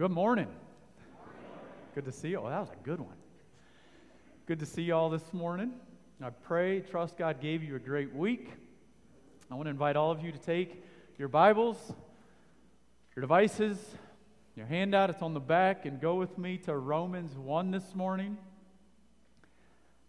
[0.00, 0.48] good morning.
[1.94, 2.38] Good to see you.
[2.38, 3.18] Oh, that was a good one.
[4.46, 5.72] Good to see you all this morning.
[6.24, 8.48] I pray, trust God gave you a great week.
[9.50, 10.82] I want to invite all of you to take
[11.18, 11.76] your Bibles,
[13.14, 13.76] your devices,
[14.56, 18.38] your handout, it's on the back, and go with me to Romans 1 this morning.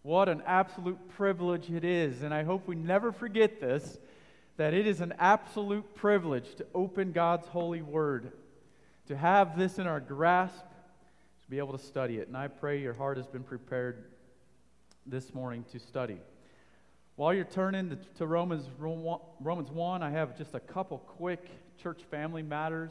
[0.00, 3.98] What an absolute privilege it is, and I hope we never forget this
[4.56, 8.32] that it is an absolute privilege to open God's holy word,
[9.08, 10.64] to have this in our grasp,
[11.42, 12.28] to be able to study it.
[12.28, 14.04] And I pray your heart has been prepared
[15.06, 16.18] this morning to study.
[17.16, 21.44] While you're turning to, Romans, Romans 1, I have just a couple quick
[21.82, 22.90] church family matters.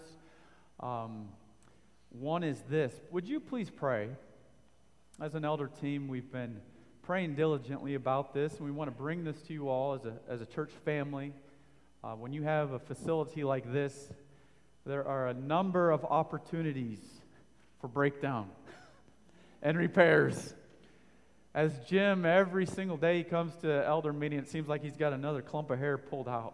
[0.80, 1.30] Um,
[2.10, 4.10] one is this Would you please pray?
[5.20, 6.60] As an elder team, we've been
[7.04, 10.14] praying diligently about this, and we want to bring this to you all as a,
[10.28, 11.34] as a church family.
[12.04, 14.10] Uh, when you have a facility like this,
[14.86, 17.00] there are a number of opportunities
[17.80, 18.50] for breakdown
[19.62, 20.54] and repairs.
[21.54, 25.14] As Jim, every single day he comes to elder meeting, it seems like he's got
[25.14, 26.54] another clump of hair pulled out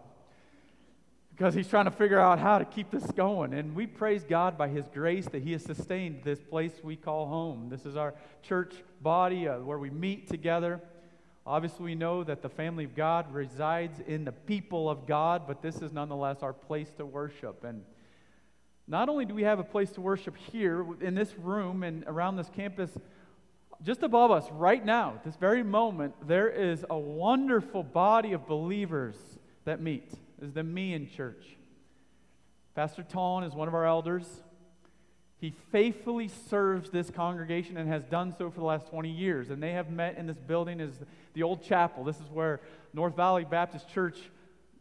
[1.38, 3.54] because he's trying to figure out how to keep this going.
[3.54, 7.28] And we praise God by his grace that he has sustained this place we call
[7.28, 7.68] home.
[7.68, 10.80] This is our church body uh, where we meet together.
[11.46, 15.62] Obviously, we know that the family of God resides in the people of God, but
[15.62, 17.62] this is nonetheless our place to worship.
[17.62, 17.84] And
[18.88, 22.36] not only do we have a place to worship here in this room and around
[22.36, 22.90] this campus,
[23.82, 28.46] just above us right now, at this very moment, there is a wonderful body of
[28.46, 29.14] believers
[29.64, 30.10] that meet.
[30.40, 31.44] Is the me in church.
[32.74, 34.24] Pastor Ton is one of our elders.
[35.40, 39.50] He faithfully serves this congregation and has done so for the last 20 years.
[39.50, 40.90] And they have met in this building as
[41.34, 42.04] the old chapel.
[42.04, 42.60] This is where
[42.92, 44.16] North Valley Baptist Church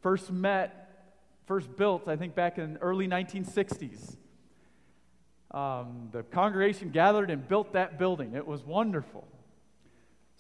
[0.02, 0.87] first met,
[1.48, 4.18] first built, I think back in early 1960s.
[5.50, 8.36] Um, the congregation gathered and built that building.
[8.36, 9.26] It was wonderful.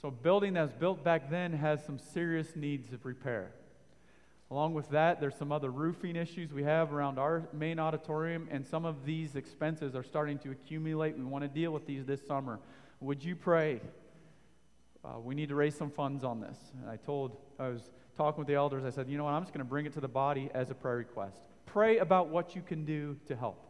[0.01, 3.51] So, a building that was built back then has some serious needs of repair.
[4.51, 8.65] Along with that, there's some other roofing issues we have around our main auditorium, and
[8.65, 11.17] some of these expenses are starting to accumulate.
[11.17, 12.59] We want to deal with these this summer.
[12.99, 13.81] Would you pray?
[15.03, 16.57] Uh, we need to raise some funds on this.
[16.79, 19.43] And I told, I was talking with the elders, I said, you know what, I'm
[19.43, 21.37] just going to bring it to the body as a prayer request.
[21.67, 23.63] Pray about what you can do to help,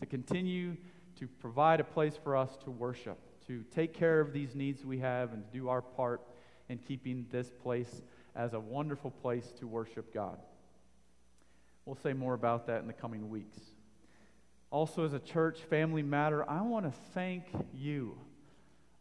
[0.00, 0.76] to continue
[1.18, 4.98] to provide a place for us to worship, to take care of these needs we
[4.98, 6.20] have, and to do our part
[6.68, 8.02] in keeping this place
[8.36, 10.38] as a wonderful place to worship God.
[11.86, 13.58] We'll say more about that in the coming weeks.
[14.70, 17.44] Also, as a church family matter, I want to thank
[17.74, 18.18] you.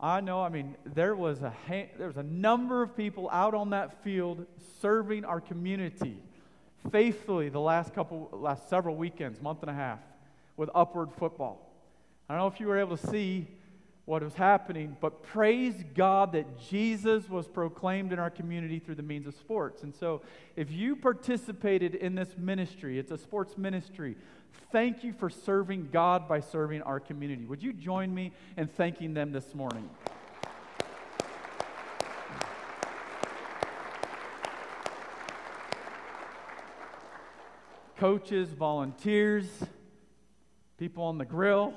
[0.01, 1.53] I know, I mean, there was a
[1.97, 4.47] there was a number of people out on that field
[4.81, 6.17] serving our community
[6.89, 9.99] faithfully the last couple last several weekends, month and a half,
[10.57, 11.71] with upward football.
[12.27, 13.47] I don't know if you were able to see
[14.05, 19.03] what was happening, but praise God that Jesus was proclaimed in our community through the
[19.03, 19.83] means of sports.
[19.83, 20.21] And so,
[20.55, 24.15] if you participated in this ministry, it's a sports ministry,
[24.71, 27.45] thank you for serving God by serving our community.
[27.45, 29.89] Would you join me in thanking them this morning?
[37.97, 39.45] Coaches, volunteers,
[40.77, 41.73] people on the grill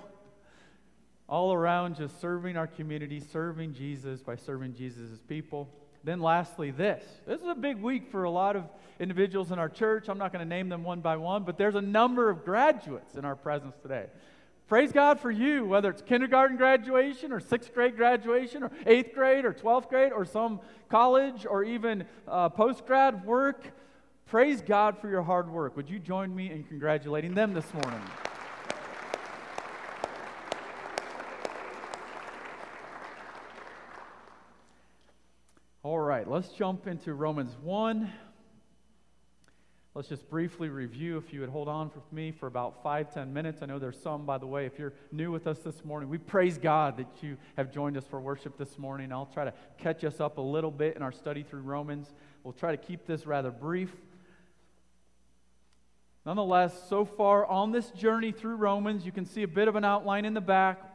[1.29, 5.69] all around just serving our community, serving Jesus by serving Jesus' people.
[6.05, 7.03] Then, lastly, this.
[7.27, 8.65] This is a big week for a lot of
[9.01, 10.09] individuals in our church.
[10.09, 13.17] I'm not going to name them one by one, but there's a number of graduates
[13.17, 14.07] in our presence today.
[14.67, 19.45] Praise God for you, whether it's kindergarten graduation or sixth grade graduation or eighth grade
[19.45, 23.73] or 12th grade or some college or even uh, post grad work.
[24.27, 25.77] Praise God for your hard work.
[25.77, 28.01] Would you join me in congratulating them this morning?
[35.85, 38.11] All right, let's jump into Romans 1.
[39.95, 41.19] Let's just briefly review.
[41.19, 43.61] If you would hold on with me for about five, ten minutes.
[43.61, 46.09] I know there's some, by the way, if you're new with us this morning.
[46.09, 49.13] We praise God that you have joined us for worship this morning.
[49.13, 52.15] I'll try to catch us up a little bit in our study through Romans.
[52.45, 53.95] We'll try to keep this rather brief.
[56.25, 59.85] Nonetheless, so far on this journey through Romans, you can see a bit of an
[59.85, 60.94] outline in the back.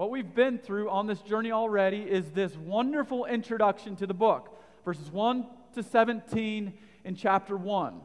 [0.00, 4.58] What we've been through on this journey already is this wonderful introduction to the book,
[4.82, 6.72] verses 1 to 17
[7.04, 8.00] in chapter 1.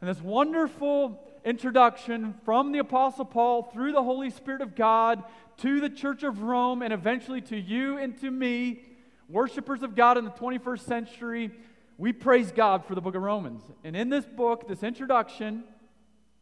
[0.00, 5.22] And this wonderful introduction from the Apostle Paul through the Holy Spirit of God
[5.58, 8.82] to the Church of Rome and eventually to you and to me,
[9.28, 11.52] worshipers of God in the 21st century,
[11.96, 13.62] we praise God for the book of Romans.
[13.84, 15.62] And in this book, this introduction,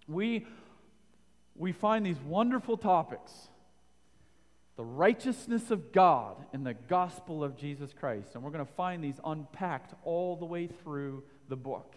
[0.09, 0.47] we
[1.55, 3.51] we find these wonderful topics
[4.83, 8.35] the righteousness of God in the gospel of Jesus Christ.
[8.35, 11.95] And we're going to find these unpacked all the way through the book.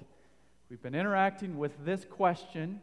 [0.69, 2.81] We've been interacting with this question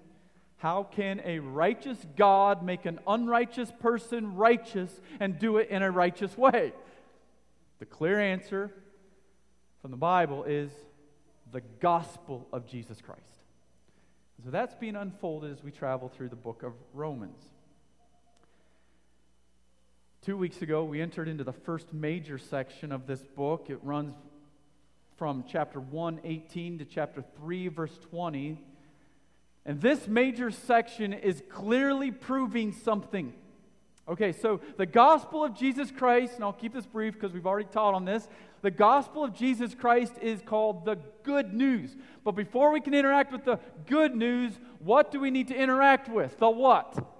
[0.56, 4.90] How can a righteous God make an unrighteous person righteous
[5.20, 6.72] and do it in a righteous way?
[7.78, 8.72] The clear answer
[9.82, 10.72] from the Bible is
[11.52, 13.22] the gospel of Jesus Christ.
[14.42, 17.38] So that's being unfolded as we travel through the book of Romans.
[20.24, 23.66] Two weeks ago, we entered into the first major section of this book.
[23.68, 24.14] It runs
[25.16, 28.56] from chapter 1, 18 to chapter 3, verse 20.
[29.66, 33.32] And this major section is clearly proving something.
[34.08, 37.68] Okay, so the gospel of Jesus Christ, and I'll keep this brief because we've already
[37.72, 38.28] taught on this.
[38.60, 41.96] The gospel of Jesus Christ is called the good news.
[42.22, 43.58] But before we can interact with the
[43.88, 46.38] good news, what do we need to interact with?
[46.38, 47.11] The what?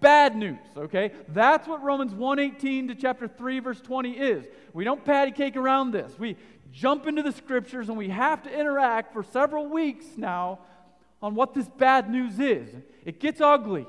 [0.00, 1.12] Bad news, okay?
[1.28, 4.46] That's what Romans 1:18 to chapter 3 verse 20 is.
[4.72, 6.18] We don't patty cake around this.
[6.18, 6.36] We
[6.70, 10.60] jump into the scriptures and we have to interact for several weeks now
[11.22, 12.68] on what this bad news is.
[13.04, 13.86] It gets ugly.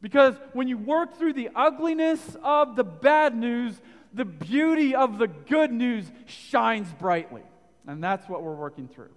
[0.00, 3.80] Because when you work through the ugliness of the bad news,
[4.12, 7.42] the beauty of the good news shines brightly.
[7.86, 9.10] And that's what we're working through.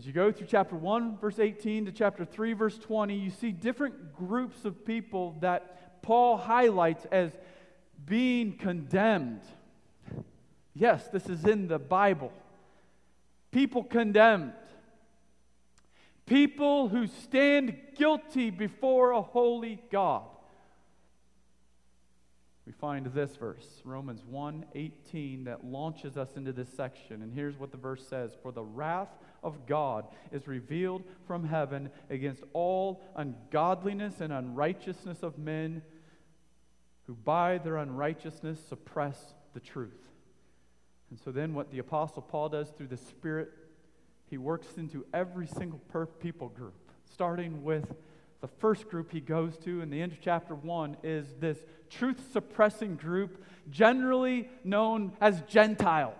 [0.00, 3.52] As you go through chapter 1, verse 18 to chapter 3, verse 20, you see
[3.52, 7.32] different groups of people that Paul highlights as
[8.06, 9.42] being condemned.
[10.72, 12.32] Yes, this is in the Bible.
[13.50, 14.54] People condemned.
[16.24, 20.24] People who stand guilty before a holy God
[22.70, 27.20] we find this verse, Romans 1:18 that launches us into this section.
[27.20, 29.12] And here's what the verse says, "For the wrath
[29.42, 35.82] of God is revealed from heaven against all ungodliness and unrighteousness of men
[37.08, 40.08] who by their unrighteousness suppress the truth."
[41.10, 43.50] And so then what the apostle Paul does through the Spirit,
[44.26, 47.96] he works into every single per- people group, starting with
[48.40, 51.58] the first group he goes to in the end of chapter 1 is this
[51.90, 56.14] truth suppressing group, generally known as Gentiles.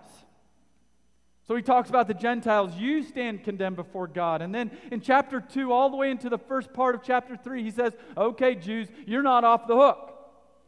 [1.47, 2.75] So he talks about the Gentiles.
[2.77, 4.41] You stand condemned before God.
[4.41, 7.63] And then in chapter 2, all the way into the first part of chapter 3,
[7.63, 10.11] he says, Okay, Jews, you're not off the hook.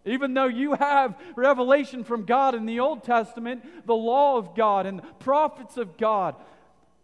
[0.06, 4.86] Even though you have revelation from God in the Old Testament, the law of God
[4.86, 6.36] and the prophets of God,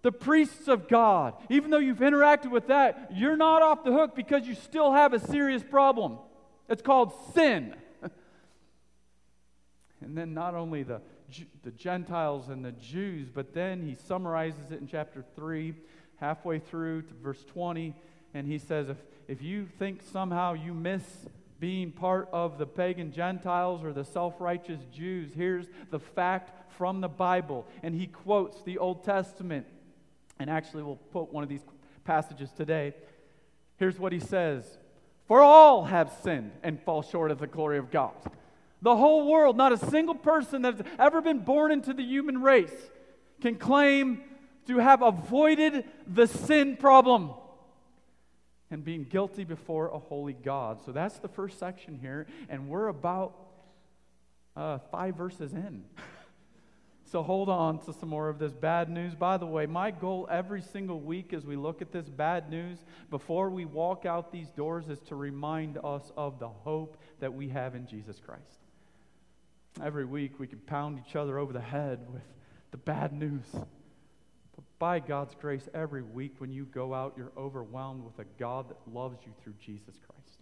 [0.01, 4.15] the priests of God, even though you've interacted with that, you're not off the hook
[4.15, 6.17] because you still have a serious problem.
[6.69, 7.75] It's called sin.
[10.01, 11.01] and then not only the,
[11.63, 15.73] the Gentiles and the Jews, but then he summarizes it in chapter 3,
[16.17, 17.93] halfway through to verse 20,
[18.33, 18.97] and he says, if,
[19.27, 21.03] if you think somehow you miss
[21.59, 27.01] being part of the pagan Gentiles or the self righteous Jews, here's the fact from
[27.01, 27.67] the Bible.
[27.83, 29.65] And he quotes the Old Testament.
[30.39, 31.63] And actually, we'll quote one of these
[32.05, 32.93] passages today.
[33.77, 34.77] Here's what he says
[35.27, 38.13] For all have sinned and fall short of the glory of God.
[38.81, 42.73] The whole world, not a single person that's ever been born into the human race,
[43.41, 44.21] can claim
[44.67, 47.31] to have avoided the sin problem
[48.71, 50.83] and being guilty before a holy God.
[50.85, 53.35] So that's the first section here, and we're about
[54.55, 55.83] uh, five verses in.
[57.11, 59.15] So hold on to some more of this bad news.
[59.15, 62.77] By the way, my goal every single week as we look at this bad news
[63.09, 67.49] before we walk out these doors is to remind us of the hope that we
[67.49, 68.59] have in Jesus Christ.
[69.83, 72.21] Every week we can pound each other over the head with
[72.69, 73.47] the bad news.
[73.53, 78.69] But by God's grace, every week when you go out, you're overwhelmed with a God
[78.69, 80.37] that loves you through Jesus Christ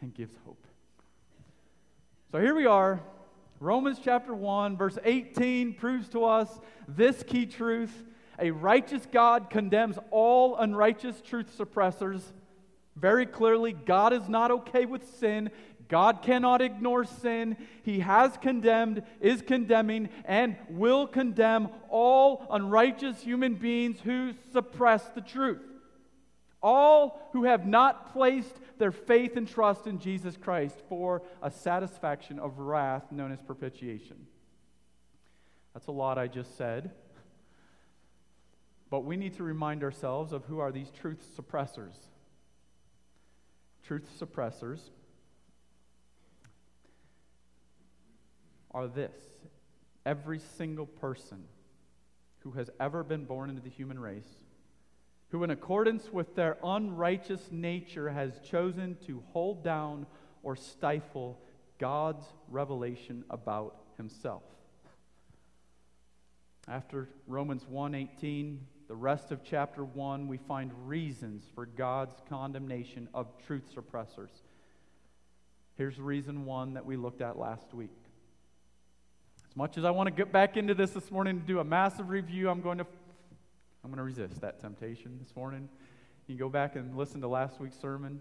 [0.00, 0.64] and gives hope.
[2.30, 3.00] So here we are
[3.62, 6.48] Romans chapter 1, verse 18 proves to us
[6.88, 7.92] this key truth
[8.38, 12.22] a righteous God condemns all unrighteous truth suppressors.
[12.96, 15.50] Very clearly, God is not okay with sin.
[15.88, 17.58] God cannot ignore sin.
[17.82, 25.20] He has condemned, is condemning, and will condemn all unrighteous human beings who suppress the
[25.20, 25.60] truth.
[26.62, 32.40] All who have not placed their faith and trust in Jesus Christ for a satisfaction
[32.40, 34.26] of wrath known as propitiation.
[35.72, 36.90] That's a lot I just said.
[38.90, 41.94] But we need to remind ourselves of who are these truth suppressors.
[43.84, 44.80] Truth suppressors
[48.72, 49.14] are this
[50.06, 51.44] every single person
[52.40, 54.28] who has ever been born into the human race
[55.30, 60.06] who, in accordance with their unrighteous nature, has chosen to hold down
[60.42, 61.40] or stifle
[61.78, 64.42] God's revelation about himself.
[66.68, 73.26] After Romans 1:18, the rest of chapter 1, we find reasons for God's condemnation of
[73.46, 74.42] truth suppressors.
[75.76, 77.96] Here's reason 1 that we looked at last week.
[79.48, 81.64] As much as I want to get back into this this morning and do a
[81.64, 82.86] massive review, I'm going to
[83.82, 85.68] I'm going to resist that temptation this morning.
[86.26, 88.20] You can go back and listen to last week's sermon.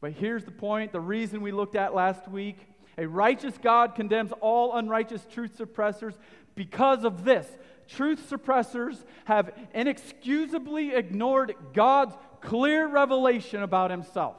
[0.00, 2.58] But here's the point the reason we looked at last week
[2.98, 6.14] a righteous God condemns all unrighteous truth suppressors
[6.54, 7.46] because of this.
[7.86, 14.36] Truth suppressors have inexcusably ignored God's clear revelation about himself.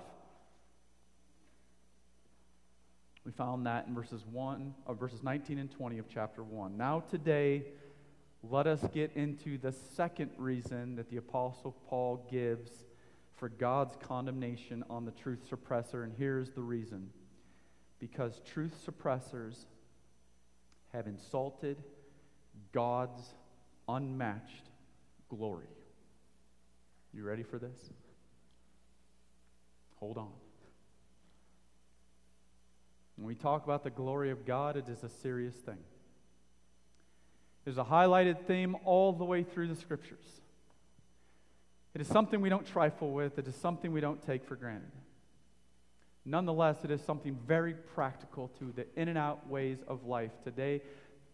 [3.25, 6.75] We found that in verses 1 of uh, verses 19 and 20 of chapter 1.
[6.75, 7.63] Now today
[8.49, 12.71] let us get into the second reason that the Apostle Paul gives
[13.35, 16.03] for God's condemnation on the truth suppressor.
[16.03, 17.09] And here's the reason
[17.99, 19.65] because truth suppressors
[20.91, 21.83] have insulted
[22.71, 23.21] God's
[23.87, 24.69] unmatched
[25.29, 25.67] glory.
[27.13, 27.77] You ready for this?
[29.99, 30.31] Hold on.
[33.17, 35.77] When we talk about the glory of God, it is a serious thing.
[37.63, 40.25] There's a highlighted theme all the way through the scriptures.
[41.93, 44.91] It is something we don't trifle with, it is something we don't take for granted.
[46.23, 50.81] Nonetheless, it is something very practical to the in and out ways of life today,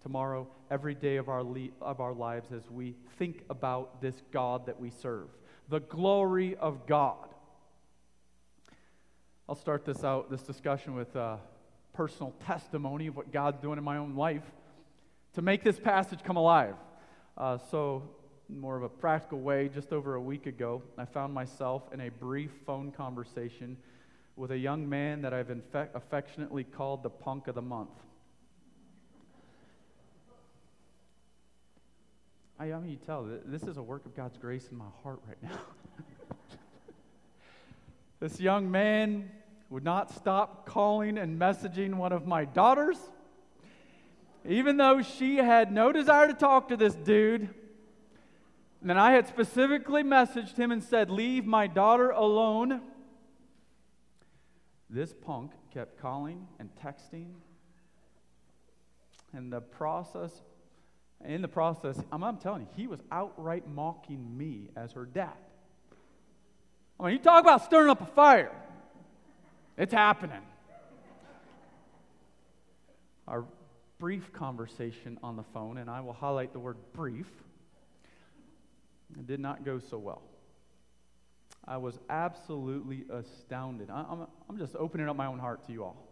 [0.02, 4.66] tomorrow, every day of our, le- of our lives as we think about this God
[4.66, 5.28] that we serve.
[5.70, 7.28] The glory of God.
[9.50, 11.40] I'll start this out, this discussion with a
[11.94, 14.44] personal testimony of what God's doing in my own life
[15.38, 16.74] to make this passage come alive.
[17.38, 18.02] Uh, so,
[18.50, 22.10] more of a practical way, just over a week ago, I found myself in a
[22.10, 23.78] brief phone conversation
[24.36, 27.92] with a young man that I've infe- affectionately called the punk of the month.
[32.60, 35.20] I, I mean, you tell, this is a work of God's grace in my heart
[35.28, 35.60] right now.
[38.22, 39.30] this young man
[39.70, 42.98] would not stop calling and messaging one of my daughters
[44.48, 47.50] even though she had no desire to talk to this dude,
[48.82, 52.82] and I had specifically messaged him and said, Leave my daughter alone.
[54.90, 57.32] This punk kept calling and texting.
[59.34, 60.32] And the process,
[61.26, 65.34] in the process, I'm, I'm telling you, he was outright mocking me as her dad.
[67.00, 68.52] I mean, you talk about stirring up a fire.
[69.78, 70.42] It's happening.
[73.28, 73.44] Our
[74.00, 77.30] brief conversation on the phone, and I will highlight the word brief.
[79.18, 80.22] It did not go so well.
[81.68, 83.90] I was absolutely astounded.
[83.90, 86.08] I'm, I'm just opening up my own heart to you all.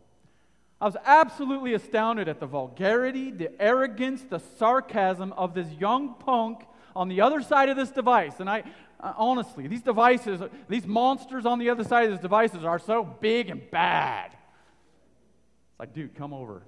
[0.82, 6.66] I was absolutely astounded at the vulgarity, the arrogance, the sarcasm of this young punk
[6.96, 8.40] on the other side of this device.
[8.40, 8.64] And I,
[9.00, 13.04] uh, honestly, these devices, these monsters on the other side of these devices are so
[13.04, 14.32] big and bad.
[14.32, 16.64] It's like, dude, come over.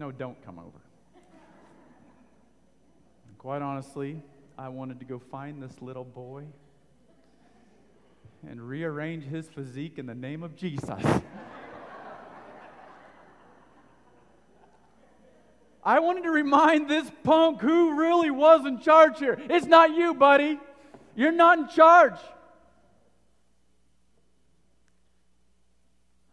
[0.00, 0.80] No, don't come over.
[3.28, 4.22] And quite honestly,
[4.56, 6.44] I wanted to go find this little boy
[8.48, 11.04] and rearrange his physique in the name of Jesus.
[15.84, 19.38] I wanted to remind this punk who really was in charge here.
[19.50, 20.58] It's not you, buddy.
[21.14, 22.18] You're not in charge.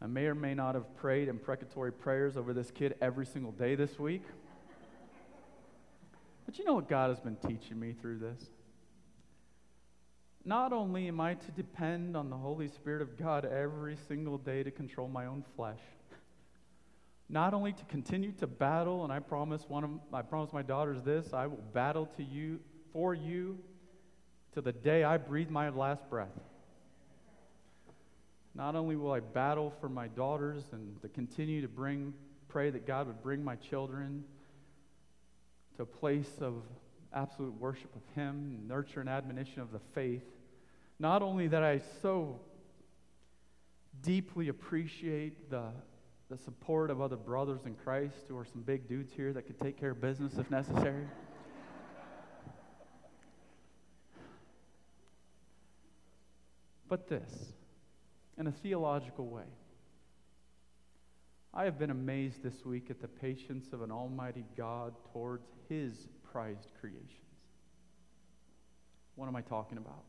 [0.08, 3.76] I may or may not have prayed imprecatory prayers over this kid every single day
[3.76, 4.24] this week.
[6.46, 8.42] But you know what God has been teaching me through this?
[10.46, 14.64] Not only am I to depend on the Holy Spirit of God every single day
[14.64, 15.82] to control my own flesh,
[17.28, 21.04] not only to continue to battle, and I promise one of I promise my daughters
[21.04, 22.62] this, I will battle to you
[22.94, 23.58] for you
[24.54, 26.47] to the day I breathe my last breath.
[28.58, 32.16] Not only will I battle for my daughters and to continue to bring,
[32.48, 34.24] pray that God would bring my children
[35.76, 36.64] to a place of
[37.14, 40.24] absolute worship of Him, nurture and admonition of the faith.
[40.98, 42.40] Not only that I so
[44.02, 45.66] deeply appreciate the,
[46.32, 49.60] the support of other brothers in Christ who are some big dudes here that could
[49.60, 51.06] take care of business if necessary.
[56.90, 57.54] but this
[58.38, 59.44] in a theological way.
[61.54, 65.92] I have been amazed this week at the patience of an almighty God towards his
[66.32, 67.10] prized creations.
[69.16, 70.04] What am I talking about?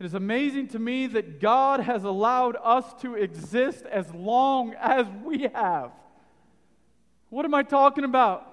[0.00, 5.06] It is amazing to me that God has allowed us to exist as long as
[5.22, 5.92] we have.
[7.28, 8.50] What am I talking about?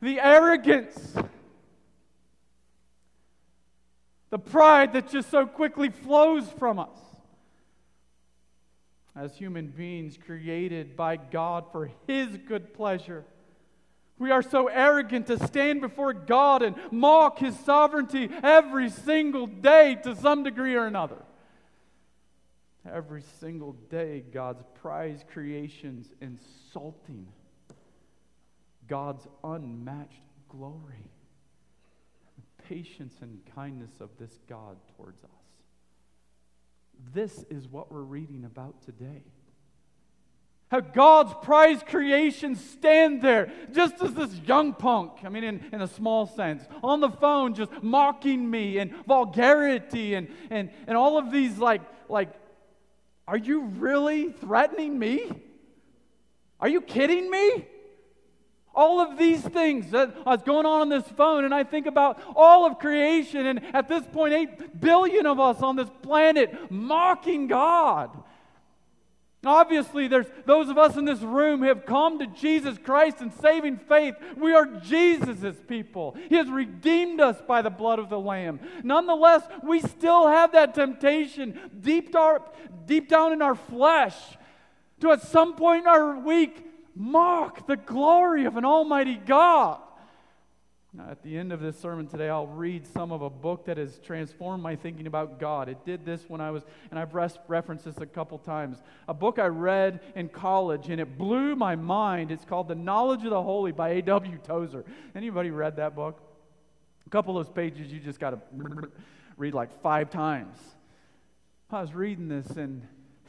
[0.00, 1.14] The arrogance,
[4.30, 6.98] the pride that just so quickly flows from us
[9.18, 13.24] as human beings created by God for His good pleasure.
[14.16, 19.96] We are so arrogant to stand before God and mock His sovereignty every single day
[20.04, 21.22] to some degree or another.
[22.90, 27.26] Every single day, God's prized creations insulting
[28.86, 31.10] God's unmatched glory,
[32.36, 35.37] the patience and kindness of this God towards us.
[37.12, 39.22] This is what we're reading about today.
[40.70, 45.80] How God's prized creations stand there, just as this young punk, I mean, in, in
[45.80, 51.16] a small sense, on the phone, just mocking me and vulgarity and, and, and all
[51.16, 52.28] of these, like, like,
[53.26, 55.30] are you really threatening me?
[56.60, 57.66] Are you kidding me?
[58.74, 62.20] All of these things that is going on on this phone, and I think about
[62.36, 67.48] all of creation, and at this point, 8 billion of us on this planet mocking
[67.48, 68.10] God.
[69.44, 73.30] Obviously, there's those of us in this room who have come to Jesus Christ in
[73.30, 74.14] saving faith.
[74.36, 76.16] We are Jesus' people.
[76.28, 78.58] He has redeemed us by the blood of the Lamb.
[78.82, 82.52] Nonetheless, we still have that temptation deep, dark,
[82.86, 84.16] deep down in our flesh
[85.00, 86.67] to at some point in our week
[86.98, 89.80] mock the glory of an almighty God.
[90.92, 93.76] Now, at the end of this sermon today, I'll read some of a book that
[93.76, 95.68] has transformed my thinking about God.
[95.68, 98.82] It did this when I was, and I've referenced this a couple times.
[99.06, 102.30] A book I read in college, and it blew my mind.
[102.30, 104.38] It's called The Knowledge of the Holy by A.W.
[104.38, 104.84] Tozer.
[105.14, 106.20] Anybody read that book?
[107.06, 108.40] A couple of those pages you just got to
[109.36, 110.56] read like five times.
[111.70, 112.88] I was reading this, and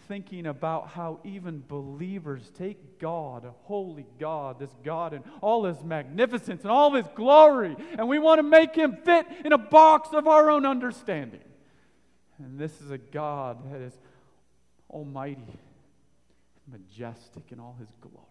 [0.10, 5.82] thinking about how even believers take God, a holy God, this God and all his
[5.84, 10.10] magnificence and all his glory, and we want to make him fit in a box
[10.12, 11.44] of our own understanding.
[12.40, 13.94] And this is a God that is
[14.90, 15.60] almighty,
[16.68, 18.26] majestic in all his glory.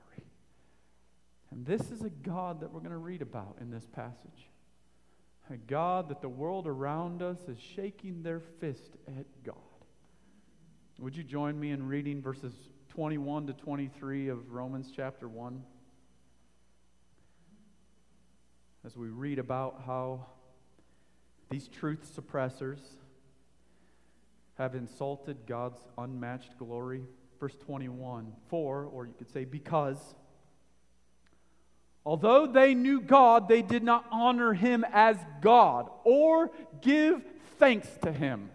[1.53, 4.51] And this is a God that we're going to read about in this passage.
[5.49, 9.55] A God that the world around us is shaking their fist at God.
[11.01, 12.53] Would you join me in reading verses
[12.89, 15.63] 21 to 23 of Romans chapter 1?
[18.85, 20.27] As we read about how
[21.51, 22.81] these truth suppressors
[24.55, 27.05] have insulted God's unmatched glory.
[27.39, 29.99] Verse 21 For, or you could say, because,
[32.05, 36.51] although they knew God, they did not honor him as God or
[36.83, 37.23] give
[37.57, 38.51] thanks to him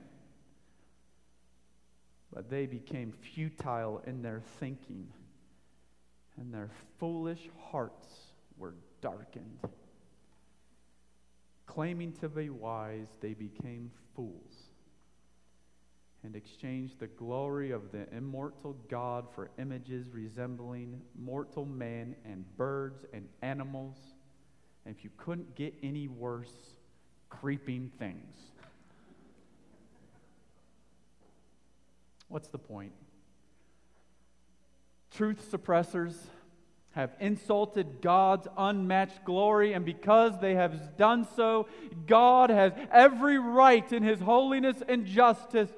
[2.34, 5.08] but they became futile in their thinking,
[6.38, 6.70] and their
[7.00, 8.08] foolish hearts
[8.58, 9.60] were darkened.
[11.66, 14.74] Claiming to be wise, they became fools
[16.24, 23.06] and exchanged the glory of the immortal God for images resembling mortal men and birds
[23.14, 23.98] and animals.
[24.86, 26.78] And if you couldn't get any worse,
[27.30, 28.53] creeping things.
[32.34, 32.94] What's the point?
[35.12, 36.16] Truth suppressors
[36.94, 41.68] have insulted God's unmatched glory, and because they have done so,
[42.08, 45.70] God has every right in His holiness and justice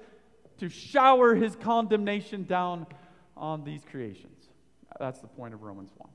[0.59, 2.87] to shower His condemnation down
[3.35, 4.45] on these creations.
[4.97, 6.09] That's the point of Romans 1.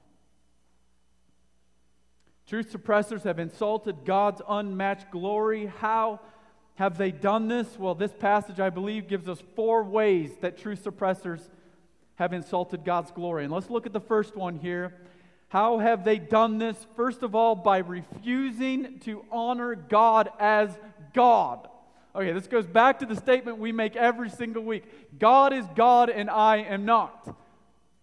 [2.46, 5.66] Truth suppressors have insulted God's unmatched glory.
[5.66, 6.18] How?
[6.80, 7.78] Have they done this?
[7.78, 11.42] Well, this passage, I believe, gives us four ways that truth suppressors
[12.14, 13.44] have insulted God's glory.
[13.44, 14.94] And let's look at the first one here.
[15.48, 16.86] How have they done this?
[16.96, 20.70] First of all, by refusing to honor God as
[21.12, 21.68] God.
[22.16, 24.84] Okay, this goes back to the statement we make every single week
[25.18, 27.36] God is God and I am not.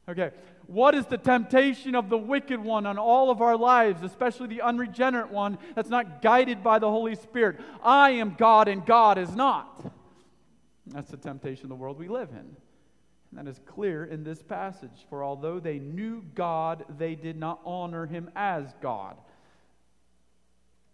[0.07, 0.29] Okay,
[0.67, 4.61] what is the temptation of the wicked one on all of our lives, especially the
[4.61, 7.59] unregenerate one that's not guided by the Holy Spirit?
[7.81, 9.93] I am God and God is not.
[10.87, 12.55] That's the temptation of the world we live in.
[13.31, 15.05] And that is clear in this passage.
[15.09, 19.17] For although they knew God, they did not honor him as God.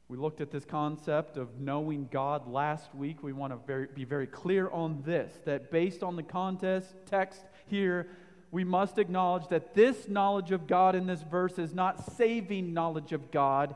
[0.08, 3.24] We looked at this concept of knowing God last week.
[3.24, 7.42] We want to very, be very clear on this that based on the contest text
[7.66, 8.10] here,
[8.54, 13.12] we must acknowledge that this knowledge of God in this verse is not saving knowledge
[13.12, 13.76] of God,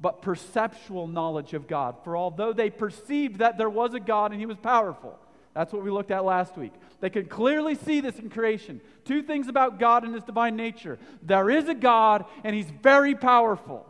[0.00, 1.96] but perceptual knowledge of God.
[2.04, 5.18] For although they perceived that there was a God and he was powerful,
[5.52, 6.72] that's what we looked at last week.
[7.00, 8.80] They could clearly see this in creation.
[9.04, 13.14] Two things about God and his divine nature there is a God, and he's very
[13.14, 13.86] powerful.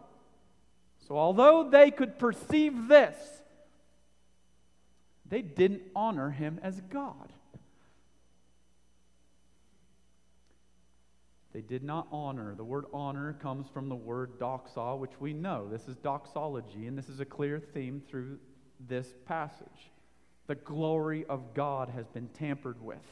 [1.07, 3.17] So, although they could perceive this,
[5.25, 7.34] they didn't honor him as God.
[11.55, 12.57] They did not honor.
[12.57, 15.69] The word honor comes from the word doxa, which we know.
[15.69, 18.41] This is doxology, and this is a clear theme through
[18.89, 19.93] this passage.
[20.49, 23.07] The glory of God has been tampered with.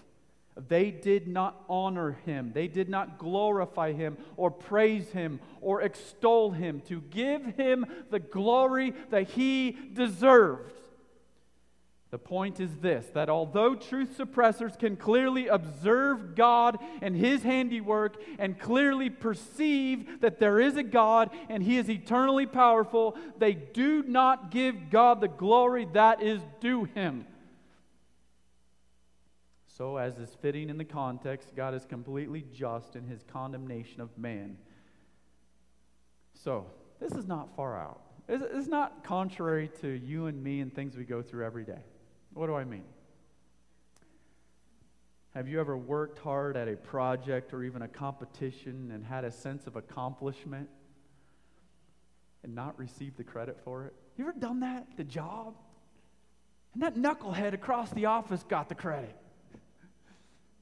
[0.69, 2.51] They did not honor him.
[2.53, 8.19] They did not glorify him or praise him or extol him to give him the
[8.19, 10.82] glory that he deserved.
[12.13, 18.23] The point is this that although truth suppressors can clearly observe God and His handiwork
[18.39, 24.03] and clearly perceive that there is a God and He is eternally powerful, they do
[24.03, 27.25] not give God the glory that is due Him.
[29.67, 34.17] So, as is fitting in the context, God is completely just in His condemnation of
[34.19, 34.59] man.
[36.35, 36.67] So,
[37.01, 38.03] this is not far out.
[38.29, 41.81] It's not contrary to you and me and things we go through every day.
[42.35, 42.85] What do I mean?
[45.35, 49.31] Have you ever worked hard at a project or even a competition and had a
[49.31, 50.69] sense of accomplishment
[52.43, 53.95] and not received the credit for it?
[54.17, 55.55] You ever done that the job?
[56.75, 59.17] And that knucklehead across the office got the credit.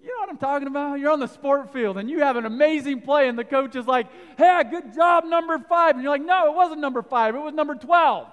[0.01, 0.99] You know what I'm talking about?
[0.99, 3.87] You're on the sport field and you have an amazing play, and the coach is
[3.87, 4.07] like,
[4.39, 5.95] Hey, good job, number five.
[5.95, 8.29] And you're like, No, it wasn't number five, it was number 12.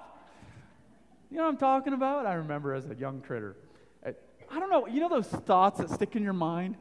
[1.29, 2.25] You know what I'm talking about?
[2.25, 3.55] I remember as a young critter.
[4.05, 4.11] Uh,
[4.49, 6.75] I don't know, you know those thoughts that stick in your mind?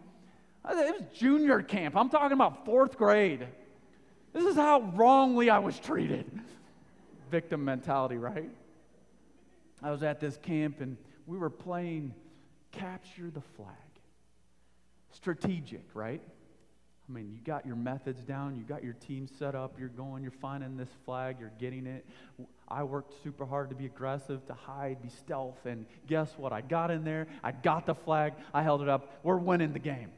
[0.64, 1.96] Uh, it was junior camp.
[1.96, 3.46] I'm talking about fourth grade.
[4.32, 6.30] This is how wrongly I was treated.
[7.30, 8.50] Victim mentality, right?
[9.82, 12.14] I was at this camp and we were playing
[12.72, 13.74] Capture the Flag.
[15.10, 16.20] Strategic, right?
[17.08, 20.22] I mean, you got your methods down, you got your team set up, you're going,
[20.22, 22.04] you're finding this flag, you're getting it.
[22.68, 26.52] I worked super hard to be aggressive, to hide, be stealth, and guess what?
[26.52, 29.20] I got in there, I got the flag, I held it up.
[29.22, 30.10] We're winning the game.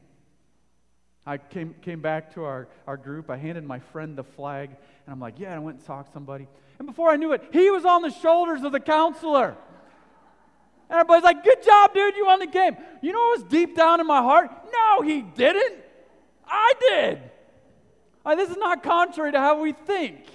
[1.25, 5.13] I came, came back to our, our group, I handed my friend the flag, and
[5.13, 6.47] I'm like, yeah, I went and talked to somebody.
[6.79, 9.55] And before I knew it, he was on the shoulders of the counselor.
[10.89, 12.75] And everybody's like, good job, dude, you won the game.
[13.03, 14.49] You know what was deep down in my heart?
[14.71, 15.75] No, he didn't.
[16.47, 17.21] I did.
[18.25, 20.25] Right, this is not contrary to how we think.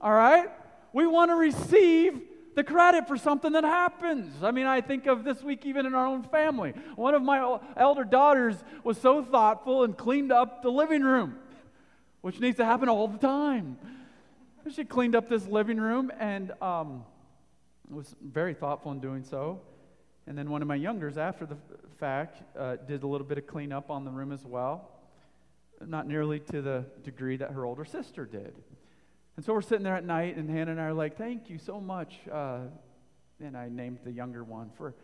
[0.00, 0.48] All right?
[0.96, 2.22] We want to receive
[2.54, 4.42] the credit for something that happens.
[4.42, 6.72] I mean, I think of this week even in our own family.
[6.94, 11.36] One of my elder daughters was so thoughtful and cleaned up the living room,
[12.22, 13.76] which needs to happen all the time.
[14.74, 17.04] She cleaned up this living room and um,
[17.90, 19.60] was very thoughtful in doing so.
[20.26, 21.58] And then one of my youngers, after the
[22.00, 24.92] fact, uh, did a little bit of cleanup on the room as well
[25.84, 28.54] not nearly to the degree that her older sister did.
[29.36, 31.58] And so we're sitting there at night, and Hannah and I are like, Thank you
[31.58, 32.14] so much.
[32.30, 32.60] Uh,
[33.40, 34.94] and I named the younger one for,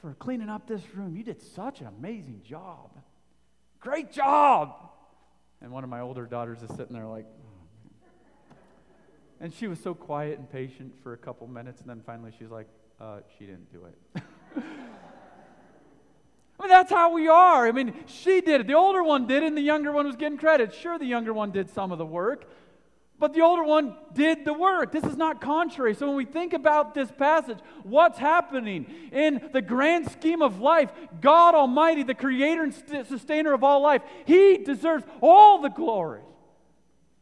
[0.00, 1.16] for cleaning up this room.
[1.16, 2.90] You did such an amazing job.
[3.78, 4.74] Great job.
[5.60, 7.26] And one of my older daughters is sitting there like,
[9.40, 12.50] and she was so quiet and patient for a couple minutes, and then finally she's
[12.50, 12.68] like,
[13.00, 14.22] uh, She didn't do it.
[16.58, 17.66] I mean, that's how we are.
[17.66, 18.66] I mean, she did it.
[18.68, 20.72] The older one did it, and the younger one was getting credit.
[20.72, 22.44] Sure, the younger one did some of the work,
[23.22, 24.90] but the older one did the work.
[24.90, 25.94] This is not contrary.
[25.94, 30.90] So when we think about this passage, what's happening in the grand scheme of life?
[31.20, 32.74] God Almighty, the creator and
[33.06, 36.22] sustainer of all life, He deserves all the glory.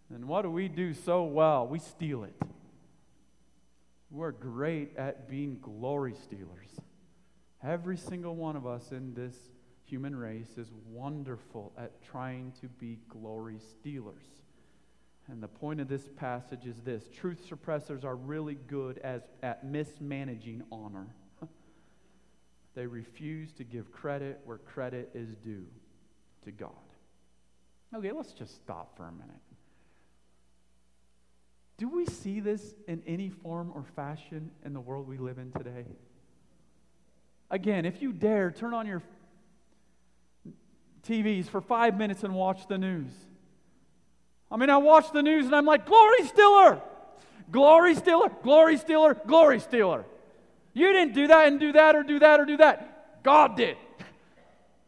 [0.09, 1.67] And what do we do so well?
[1.67, 2.35] We steal it.
[4.11, 6.71] We're great at being glory stealers.
[7.63, 9.37] Every single one of us in this
[9.85, 14.40] human race is wonderful at trying to be glory stealers.
[15.31, 19.65] And the point of this passage is this truth suppressors are really good as, at
[19.65, 21.07] mismanaging honor.
[22.75, 25.67] they refuse to give credit where credit is due
[26.45, 26.71] to God.
[27.95, 29.31] Okay, let's just stop for a minute.
[31.79, 35.53] Do we see this in any form or fashion in the world we live in
[35.53, 35.87] today?
[37.51, 39.03] Again, if you dare, turn on your
[41.05, 43.11] TVs for five minutes and watch the news.
[44.51, 46.81] I mean, I watch the news and I'm like, glory stealer,
[47.51, 50.05] glory stealer, glory stealer, glory stealer.
[50.73, 53.23] You didn't do that and do that or do that or do that.
[53.23, 53.77] God did.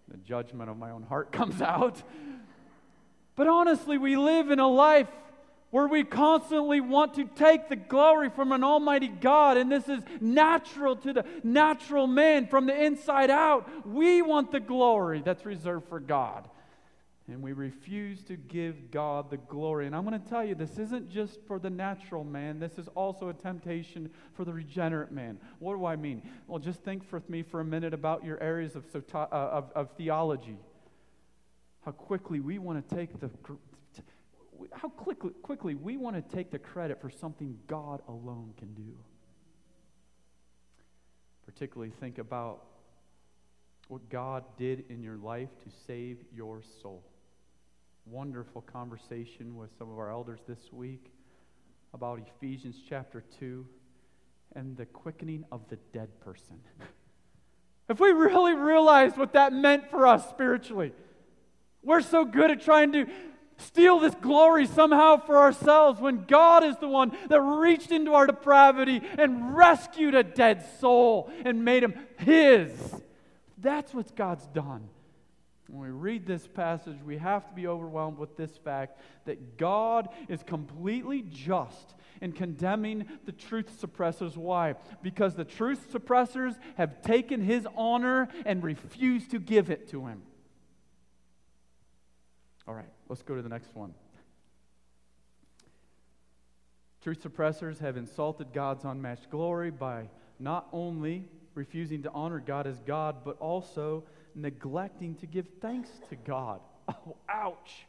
[0.09, 2.03] The judgment of my own heart comes out.
[3.35, 5.09] But honestly, we live in a life
[5.71, 10.03] where we constantly want to take the glory from an almighty God, and this is
[10.21, 13.87] natural to the natural man from the inside out.
[13.87, 16.47] We want the glory that's reserved for God.
[17.33, 19.87] And we refuse to give God the glory.
[19.87, 22.89] And I'm going to tell you, this isn't just for the natural man, this is
[22.89, 25.39] also a temptation for the regenerate man.
[25.59, 26.23] What do I mean?
[26.47, 29.91] Well, just think with me for a minute about your areas of, uh, of, of
[29.97, 30.59] theology.
[31.85, 33.31] How quickly we want to take the
[34.73, 38.95] how quickly, quickly we want to take the credit for something God alone can do.
[41.45, 42.63] Particularly think about
[43.89, 47.03] what God did in your life to save your soul.
[48.07, 51.13] Wonderful conversation with some of our elders this week
[51.95, 53.65] about Ephesians chapter 2
[54.57, 56.61] and the quickening of the dead person.
[57.89, 60.93] if we really realized what that meant for us spiritually,
[61.85, 63.07] we're so good at trying to
[63.57, 68.27] steal this glory somehow for ourselves when God is the one that reached into our
[68.27, 72.73] depravity and rescued a dead soul and made him his.
[73.59, 74.89] That's what God's done.
[75.69, 80.09] When we read this passage, we have to be overwhelmed with this fact that God
[80.29, 84.37] is completely just in condemning the truth suppressors.
[84.37, 84.75] Why?
[85.03, 90.23] Because the truth suppressors have taken his honor and refused to give it to him.
[92.67, 93.95] All right, let's go to the next one.
[97.03, 102.79] Truth suppressors have insulted God's unmatched glory by not only refusing to honor God as
[102.81, 106.61] God, but also neglecting to give thanks to God.
[106.89, 107.87] Oh, ouch.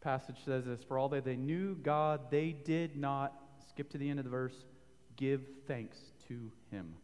[0.00, 3.34] Passage says this For all that they knew God, they did not,
[3.68, 4.54] skip to the end of the verse,
[5.16, 6.94] give thanks to Him.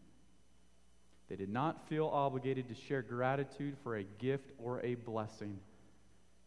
[1.28, 5.58] They did not feel obligated to share gratitude for a gift or a blessing.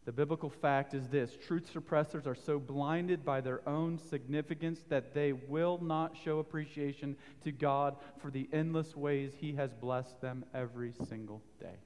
[0.08, 5.12] The biblical fact is this truth suppressors are so blinded by their own significance that
[5.12, 10.46] they will not show appreciation to God for the endless ways He has blessed them
[10.54, 11.76] every single day.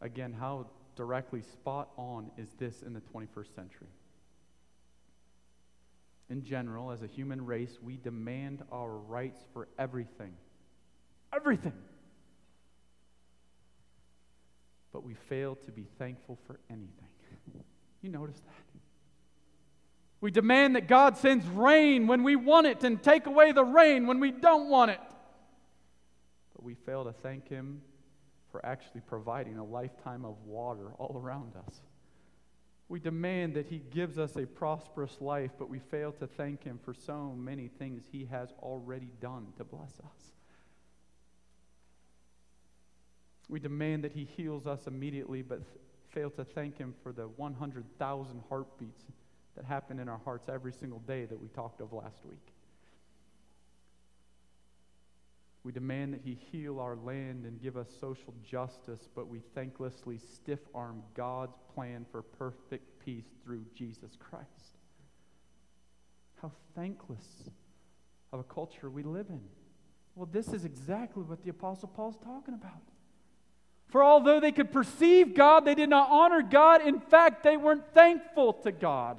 [0.00, 3.92] Again, how directly spot on is this in the 21st century?
[6.30, 10.32] In general, as a human race, we demand our rights for everything.
[11.30, 11.74] Everything
[14.92, 16.92] but we fail to be thankful for anything.
[18.02, 18.68] You notice that?
[20.20, 24.06] We demand that God sends rain when we want it and take away the rain
[24.06, 25.00] when we don't want it.
[26.54, 27.82] But we fail to thank Him
[28.50, 31.82] for actually providing a lifetime of water all around us.
[32.88, 36.80] We demand that He gives us a prosperous life, but we fail to thank Him
[36.82, 40.32] for so many things He has already done to bless us.
[43.48, 45.62] We demand that He heals us immediately, but
[46.10, 49.04] fail to thank Him for the 100,000 heartbeats
[49.56, 52.52] that happen in our hearts every single day that we talked of last week.
[55.64, 60.20] We demand that He heal our land and give us social justice, but we thanklessly
[60.34, 64.78] stiff arm God's plan for perfect peace through Jesus Christ.
[66.40, 67.50] How thankless
[68.32, 69.40] of a culture we live in.
[70.14, 72.82] Well, this is exactly what the Apostle Paul's talking about.
[73.88, 76.86] For although they could perceive God, they did not honor God.
[76.86, 79.18] In fact, they weren't thankful to God.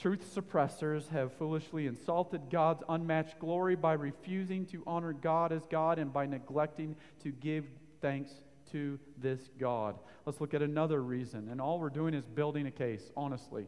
[0.00, 5.98] Truth suppressors have foolishly insulted God's unmatched glory by refusing to honor God as God
[5.98, 7.64] and by neglecting to give
[8.00, 8.32] thanks
[8.72, 9.98] to this God.
[10.24, 11.48] Let's look at another reason.
[11.50, 13.66] And all we're doing is building a case, honestly.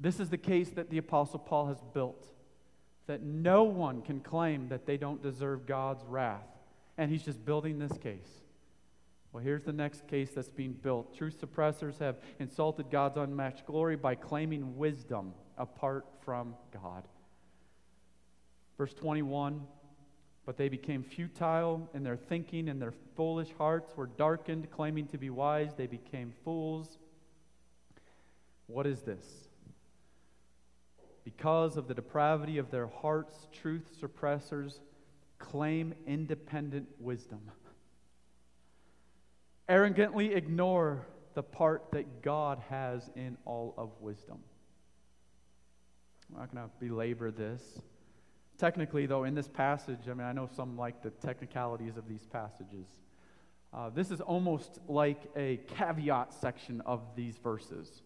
[0.00, 2.26] This is the case that the Apostle Paul has built
[3.06, 6.46] that no one can claim that they don't deserve God's wrath
[6.98, 8.42] and he's just building this case.
[9.32, 11.16] Well, here's the next case that's being built.
[11.16, 17.08] Truth suppressors have insulted God's unmatched glory by claiming wisdom apart from God.
[18.76, 19.62] Verse 21
[20.44, 24.70] But they became futile in their thinking, and their foolish hearts were darkened.
[24.70, 26.98] Claiming to be wise, they became fools.
[28.66, 29.26] What is this?
[31.24, 34.80] Because of the depravity of their hearts, truth suppressors
[35.50, 37.40] claim independent wisdom.
[39.68, 44.38] Arrogantly ignore the part that God has in all of wisdom.
[46.32, 47.62] I'm not going to belabor this.
[48.58, 52.26] Technically, though, in this passage, I mean, I know some like the technicalities of these
[52.26, 52.86] passages.
[53.72, 58.02] Uh, this is almost like a caveat section of these verses.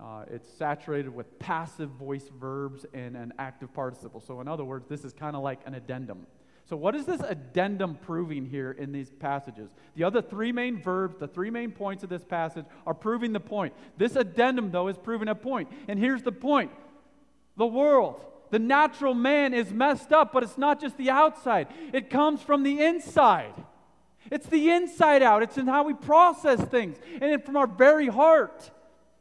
[0.00, 4.20] Uh, it's saturated with passive voice verbs and an active participle.
[4.20, 6.26] So, in other words, this is kind of like an addendum.
[6.68, 9.70] So, what is this addendum proving here in these passages?
[9.94, 13.40] The other three main verbs, the three main points of this passage, are proving the
[13.40, 13.72] point.
[13.96, 15.68] This addendum, though, is proving a point.
[15.86, 16.72] And here's the point
[17.56, 22.10] the world, the natural man is messed up, but it's not just the outside, it
[22.10, 23.54] comes from the inside.
[24.28, 28.72] It's the inside out, it's in how we process things, and from our very heart.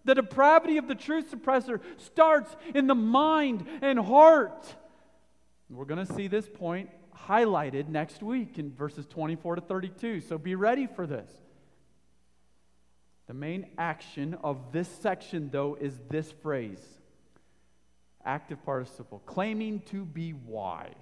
[0.04, 4.76] The depravity of the truth suppressor starts in the mind and heart.
[5.70, 6.90] We're going to see this point
[7.28, 10.22] highlighted next week in verses 24 to 32.
[10.22, 11.30] So be ready for this.
[13.28, 16.80] The main action of this section, though, is this phrase
[18.24, 20.94] active participle, claiming to be wise.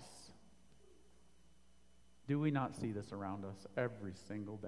[2.27, 4.67] Do we not see this around us every single day?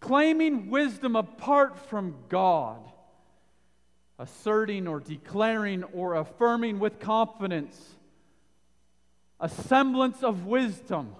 [0.00, 2.80] Claiming wisdom apart from God,
[4.18, 7.93] asserting or declaring or affirming with confidence
[9.44, 11.14] a semblance of wisdom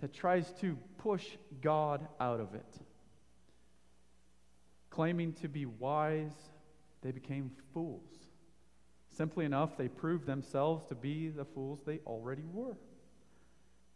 [0.00, 1.26] that tries to push
[1.62, 2.74] God out of it.
[4.90, 6.34] Claiming to be wise,
[7.00, 8.10] they became fools.
[9.16, 12.76] Simply enough, they proved themselves to be the fools they already were.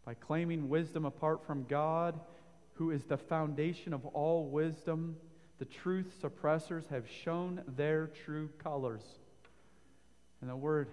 [0.07, 2.19] By claiming wisdom apart from God,
[2.73, 5.17] who is the foundation of all wisdom,
[5.59, 9.05] the truth suppressors have shown their true colors.
[10.41, 10.89] And the word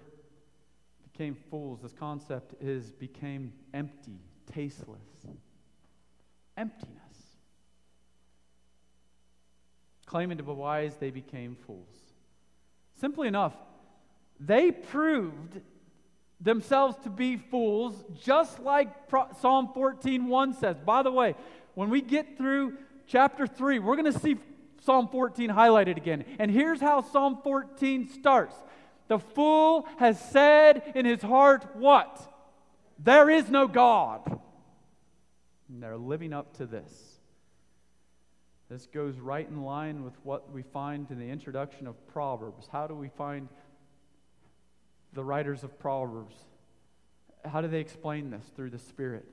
[1.12, 1.80] became fools.
[1.82, 4.18] This concept is became empty,
[4.52, 4.98] tasteless.
[6.56, 6.98] Emptiness.
[10.06, 11.88] Claiming to be wise, they became fools.
[13.00, 13.54] Simply enough,
[14.38, 15.60] they proved
[16.40, 18.88] themselves to be fools, just like
[19.40, 20.78] Psalm 14:1 says.
[20.80, 21.34] By the way,
[21.74, 24.36] when we get through chapter 3, we're going to see
[24.82, 26.24] Psalm 14 highlighted again.
[26.38, 28.56] And here's how Psalm 14 starts
[29.12, 32.18] the fool has said in his heart, What?
[32.98, 34.22] There is no God.
[35.68, 36.90] And they're living up to this.
[38.70, 42.70] This goes right in line with what we find in the introduction of Proverbs.
[42.72, 43.50] How do we find
[45.12, 46.36] the writers of Proverbs?
[47.44, 48.44] How do they explain this?
[48.56, 49.26] Through the Spirit.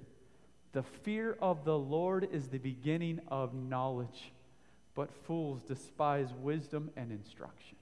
[0.74, 4.34] The fear of the Lord is the beginning of knowledge,
[4.94, 7.78] but fools despise wisdom and instruction.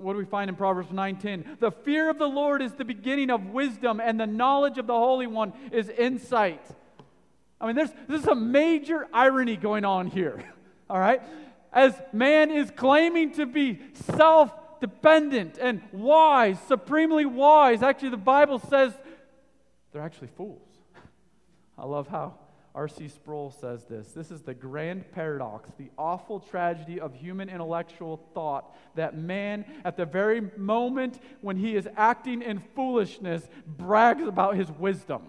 [0.00, 1.58] What do we find in Proverbs 9:10?
[1.60, 4.94] The fear of the Lord is the beginning of wisdom, and the knowledge of the
[4.94, 6.62] Holy One is insight.
[7.60, 10.42] I mean, there's, there's a major irony going on here.
[10.90, 11.20] All right?
[11.72, 18.58] As man is claiming to be self dependent and wise, supremely wise, actually, the Bible
[18.58, 18.92] says
[19.92, 20.62] they're actually fools.
[21.78, 22.34] I love how
[22.78, 23.08] R.C.
[23.08, 28.72] Sproul says this this is the grand paradox, the awful tragedy of human intellectual thought
[28.94, 34.70] that man, at the very moment when he is acting in foolishness, brags about his
[34.70, 35.22] wisdom.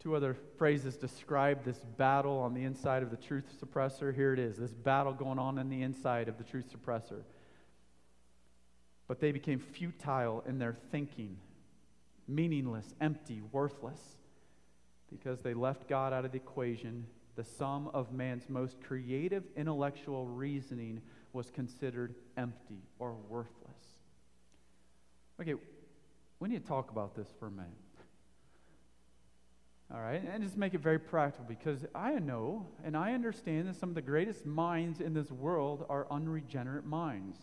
[0.00, 4.12] Two other phrases describe this battle on the inside of the truth suppressor.
[4.12, 7.22] Here it is this battle going on in the inside of the truth suppressor.
[9.06, 11.36] But they became futile in their thinking,
[12.26, 14.16] meaningless, empty, worthless
[15.10, 20.26] because they left God out of the equation, the sum of man's most creative intellectual
[20.26, 21.00] reasoning
[21.32, 23.50] was considered empty or worthless.
[25.40, 25.54] Okay,
[26.38, 27.70] we need to talk about this for a minute.
[29.92, 33.74] All right, and just make it very practical because I know and I understand that
[33.74, 37.38] some of the greatest minds in this world are unregenerate minds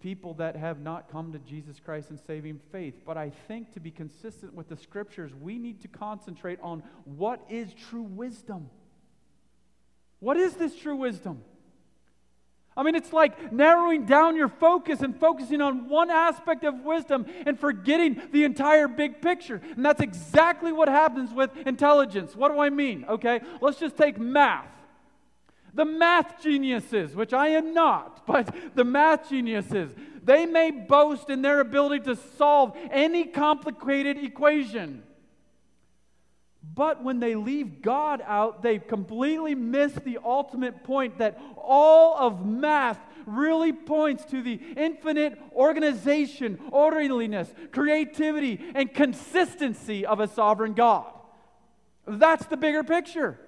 [0.00, 2.94] people that have not come to Jesus Christ in saving faith.
[3.04, 7.44] But I think to be consistent with the scriptures, we need to concentrate on what
[7.50, 8.70] is true wisdom.
[10.20, 11.42] What is this true wisdom?
[12.76, 17.24] I mean, it's like narrowing down your focus and focusing on one aspect of wisdom
[17.46, 19.62] and forgetting the entire big picture.
[19.76, 22.36] And that's exactly what happens with intelligence.
[22.36, 23.06] What do I mean?
[23.08, 24.75] Okay, let's just take math
[25.76, 29.92] the math geniuses, which I am not, but the math geniuses,
[30.24, 35.02] they may boast in their ability to solve any complicated equation.
[36.74, 42.44] But when they leave God out, they completely miss the ultimate point that all of
[42.44, 51.06] math really points to the infinite organization, orderliness, creativity, and consistency of a sovereign God.
[52.06, 53.38] That's the bigger picture.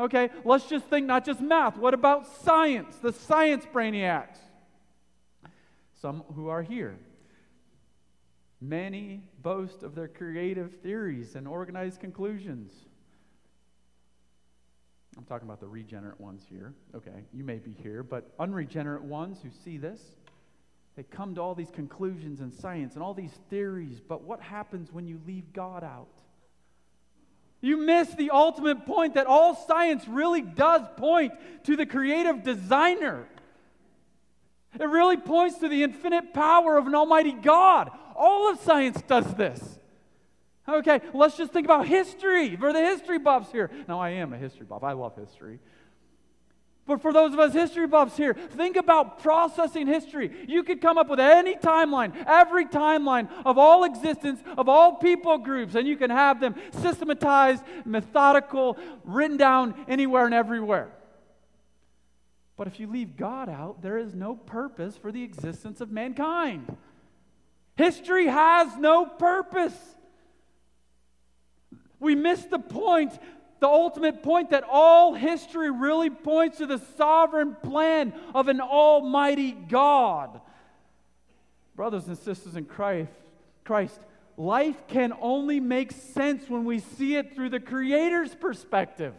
[0.00, 1.76] Okay, let's just think not just math.
[1.76, 2.96] What about science?
[2.96, 4.38] The science brainiacs.
[6.00, 6.96] Some who are here.
[8.60, 12.72] Many boast of their creative theories and organized conclusions.
[15.16, 16.74] I'm talking about the regenerate ones here.
[16.94, 20.00] Okay, you may be here, but unregenerate ones who see this,
[20.98, 24.92] They come to all these conclusions in science and all these theories, but what happens
[24.92, 26.10] when you leave God out?
[27.60, 31.32] You miss the ultimate point that all science really does point
[31.64, 33.26] to the creative designer.
[34.78, 37.90] It really points to the infinite power of an almighty God.
[38.14, 39.78] All of science does this.
[40.68, 43.70] Okay, let's just think about history for the history buffs here.
[43.88, 45.58] Now, I am a history buff, I love history.
[46.88, 50.30] But for those of us history buffs here, think about processing history.
[50.48, 55.36] You could come up with any timeline, every timeline of all existence, of all people
[55.36, 60.88] groups, and you can have them systematized, methodical, written down anywhere and everywhere.
[62.56, 66.74] But if you leave God out, there is no purpose for the existence of mankind.
[67.76, 69.76] History has no purpose.
[72.00, 73.12] We miss the point
[73.60, 79.52] the ultimate point that all history really points to the sovereign plan of an almighty
[79.52, 80.40] God.
[81.74, 83.12] Brothers and sisters in Christ,
[83.64, 84.00] Christ,
[84.36, 89.14] life can only make sense when we see it through the Creator's perspective.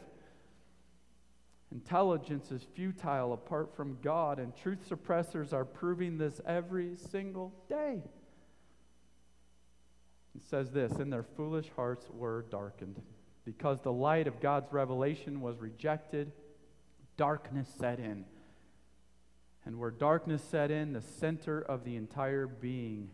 [1.71, 8.01] Intelligence is futile apart from God, and truth suppressors are proving this every single day.
[10.35, 13.01] It says this, and their foolish hearts were darkened.
[13.57, 16.31] Because the light of God's revelation was rejected,
[17.17, 18.25] darkness set in.
[19.65, 23.09] And where darkness set in, the center of the entire being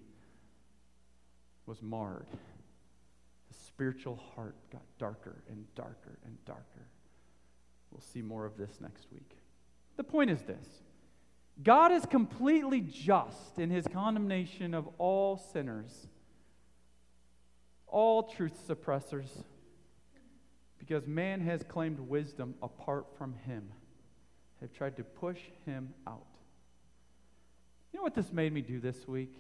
[1.65, 2.27] was marred.
[3.47, 6.89] The spiritual heart got darker and darker and darker.
[7.89, 9.37] We'll see more of this next week.
[9.95, 10.67] The point is this
[11.63, 16.07] God is completely just in his condemnation of all sinners,
[17.87, 19.29] all truth suppressors
[20.85, 23.71] because man has claimed wisdom apart from him,
[24.61, 26.27] have tried to push him out.
[27.91, 29.33] You know what this made me do this week?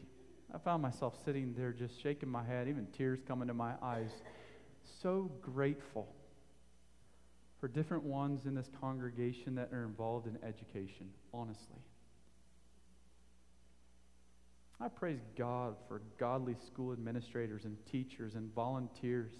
[0.53, 4.09] I found myself sitting there just shaking my head, even tears coming to my eyes.
[5.01, 6.07] So grateful
[7.59, 11.81] for different ones in this congregation that are involved in education, honestly.
[14.79, 19.31] I praise God for godly school administrators and teachers and volunteers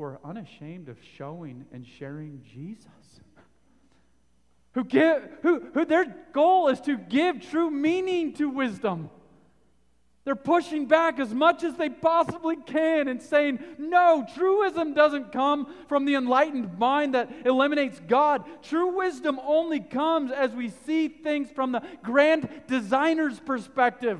[0.00, 2.86] who are unashamed of showing and sharing Jesus.
[4.72, 9.10] Who, give, who, who their goal is to give true meaning to wisdom.
[10.24, 15.70] They're pushing back as much as they possibly can and saying, no, truism doesn't come
[15.86, 18.44] from the enlightened mind that eliminates God.
[18.62, 24.18] True wisdom only comes as we see things from the grand designer's perspective.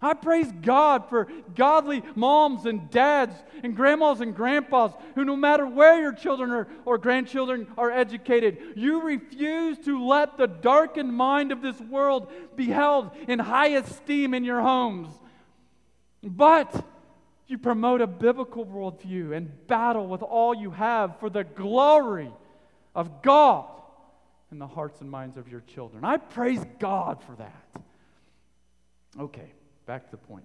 [0.00, 1.26] I praise God for
[1.56, 3.34] godly moms and dads
[3.64, 8.58] and grandmas and grandpas who, no matter where your children are, or grandchildren are educated,
[8.76, 14.34] you refuse to let the darkened mind of this world be held in high esteem
[14.34, 15.08] in your homes.
[16.22, 16.84] But
[17.48, 22.30] you promote a biblical worldview and battle with all you have for the glory
[22.94, 23.66] of God
[24.52, 26.04] in the hearts and minds of your children.
[26.04, 27.82] I praise God for that.
[29.18, 29.52] Okay.
[29.88, 30.44] Back to the point.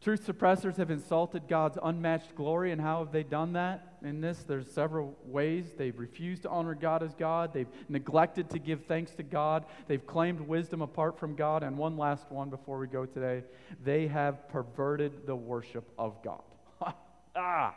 [0.00, 3.98] Truth suppressors have insulted God's unmatched glory, and how have they done that?
[4.02, 5.66] In this, there's several ways.
[5.76, 7.52] They've refused to honor God as God.
[7.52, 9.66] They've neglected to give thanks to God.
[9.88, 11.62] They've claimed wisdom apart from God.
[11.62, 13.44] And one last one before we go today
[13.84, 16.42] they have perverted the worship of God.
[17.36, 17.76] ah!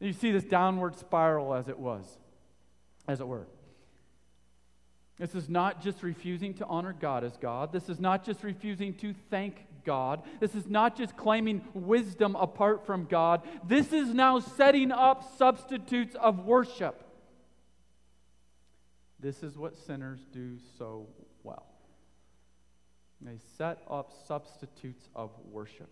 [0.00, 2.18] You see this downward spiral as it was,
[3.08, 3.46] as it were.
[5.18, 7.72] This is not just refusing to honor God as God.
[7.72, 10.22] This is not just refusing to thank God.
[10.40, 13.42] This is not just claiming wisdom apart from God.
[13.66, 17.00] This is now setting up substitutes of worship.
[19.20, 21.06] This is what sinners do so
[21.44, 21.66] well.
[23.20, 25.88] They set up substitutes of worship.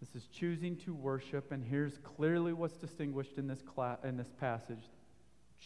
[0.00, 4.30] This is choosing to worship, and here's clearly what's distinguished in this, class, in this
[4.38, 4.84] passage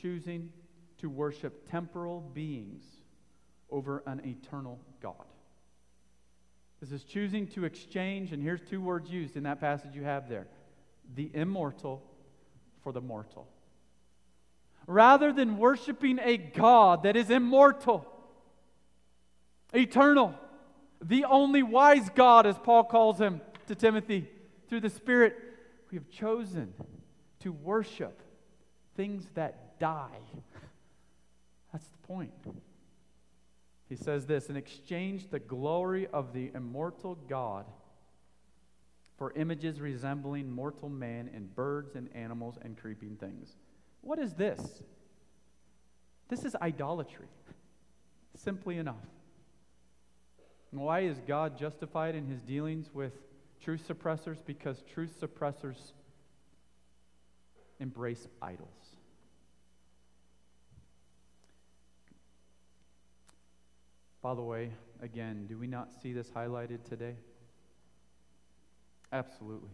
[0.01, 0.51] choosing
[0.99, 2.83] to worship temporal beings
[3.71, 5.25] over an eternal God.
[6.81, 10.29] This is choosing to exchange, and here's two words used in that passage you have
[10.29, 10.47] there
[11.15, 12.03] the immortal
[12.83, 13.47] for the mortal.
[14.87, 18.07] Rather than worshiping a God that is immortal,
[19.75, 20.35] eternal,
[21.03, 24.29] the only wise God, as Paul calls him to Timothy
[24.69, 25.37] through the Spirit,
[25.91, 26.75] we have chosen
[27.41, 28.23] to worship
[28.97, 30.21] things that die.
[31.73, 32.33] That's the point.
[33.89, 37.67] He says this and exchange the glory of the immortal God
[39.17, 43.57] for images resembling mortal man and birds and animals and creeping things.
[44.01, 44.83] What is this?
[46.29, 47.29] This is idolatry.
[48.37, 48.97] Simply enough.
[50.71, 53.13] Why is God justified in his dealings with
[53.63, 54.39] truth suppressors?
[54.45, 55.93] Because truth suppressors
[57.81, 58.86] embrace idols.
[64.27, 67.15] By the way, again, do we not see this highlighted today?
[69.13, 69.71] Absolutely.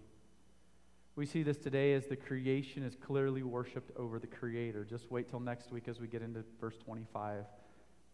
[1.17, 4.85] We see this today as the creation is clearly worshiped over the Creator.
[4.85, 7.47] Just wait till next week as we get into verse 25,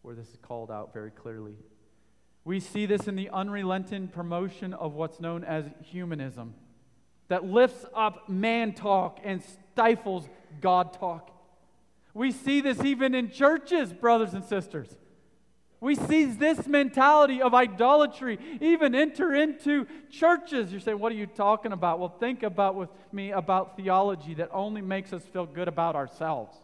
[0.01, 1.57] where this is called out very clearly.
[2.45, 6.53] We see this in the unrelenting promotion of what's known as humanism,
[7.27, 10.29] that lifts up man talk and stifles
[10.61, 11.31] God talk.
[12.13, 14.95] We see this even in churches, brothers and sisters.
[15.81, 20.71] We see this mentality of idolatry even enter into churches.
[20.71, 21.99] You're saying, What are you talking about?
[21.99, 26.57] Well, think about with me about theology that only makes us feel good about ourselves.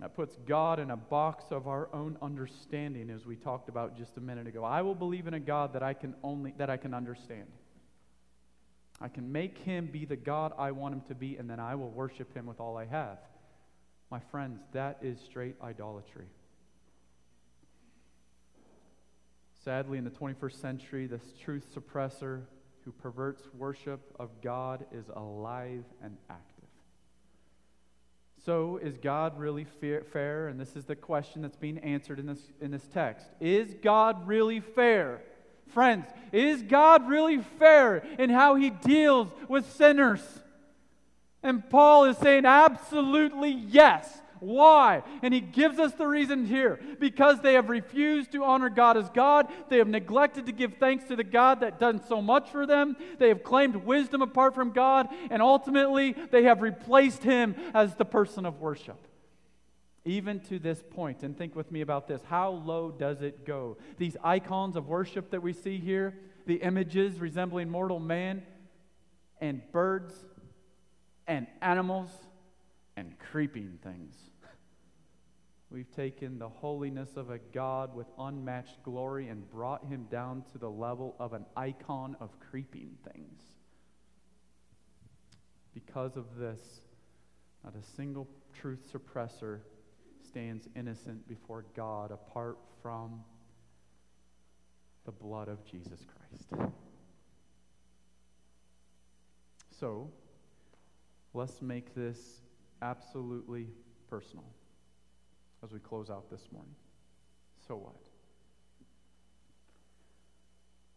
[0.00, 4.16] That puts God in a box of our own understanding, as we talked about just
[4.18, 4.62] a minute ago.
[4.62, 7.46] I will believe in a God that I can only that I can understand.
[9.00, 11.74] I can make him be the God I want him to be, and then I
[11.74, 13.18] will worship him with all I have.
[14.10, 16.26] My friends, that is straight idolatry.
[19.66, 22.42] Sadly, in the 21st century, this truth suppressor
[22.84, 26.68] who perverts worship of God is alive and active.
[28.44, 30.46] So, is God really fair?
[30.46, 33.26] And this is the question that's being answered in this, in this text.
[33.40, 35.22] Is God really fair?
[35.66, 40.22] Friends, is God really fair in how he deals with sinners?
[41.42, 44.22] And Paul is saying absolutely yes.
[44.40, 45.02] Why?
[45.22, 46.80] And he gives us the reason here.
[46.98, 49.50] Because they have refused to honor God as God.
[49.68, 52.96] They have neglected to give thanks to the God that done so much for them.
[53.18, 55.08] They have claimed wisdom apart from God.
[55.30, 59.06] And ultimately, they have replaced him as the person of worship.
[60.04, 63.76] Even to this point, and think with me about this how low does it go?
[63.98, 66.14] These icons of worship that we see here,
[66.46, 68.44] the images resembling mortal man,
[69.40, 70.14] and birds,
[71.26, 72.10] and animals,
[72.96, 74.14] and creeping things.
[75.70, 80.58] We've taken the holiness of a God with unmatched glory and brought him down to
[80.58, 83.42] the level of an icon of creeping things.
[85.74, 86.60] Because of this,
[87.64, 89.60] not a single truth suppressor
[90.26, 93.22] stands innocent before God apart from
[95.04, 96.70] the blood of Jesus Christ.
[99.78, 100.10] So,
[101.34, 102.40] let's make this
[102.82, 103.68] absolutely
[104.08, 104.44] personal
[105.62, 106.74] as we close out this morning.
[107.66, 107.96] So what?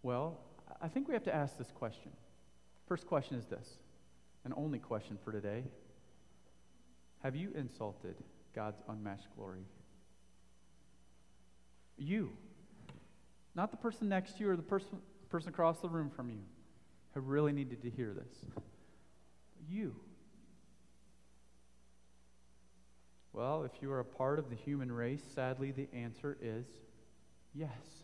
[0.04, 0.40] Well,
[0.82, 2.12] I think we have to ask this question.
[2.88, 3.78] First question is this,
[4.46, 5.64] and only question for today
[7.24, 8.16] Have you insulted
[8.56, 9.66] God's unmatched glory?
[11.98, 12.32] You,
[13.56, 15.00] not the person next to you or the person,
[15.30, 16.40] person across the room from you,
[17.14, 18.46] have really needed to hear this.
[19.70, 19.96] You.
[23.40, 26.66] Well, if you are a part of the human race, sadly, the answer is
[27.56, 28.04] yes.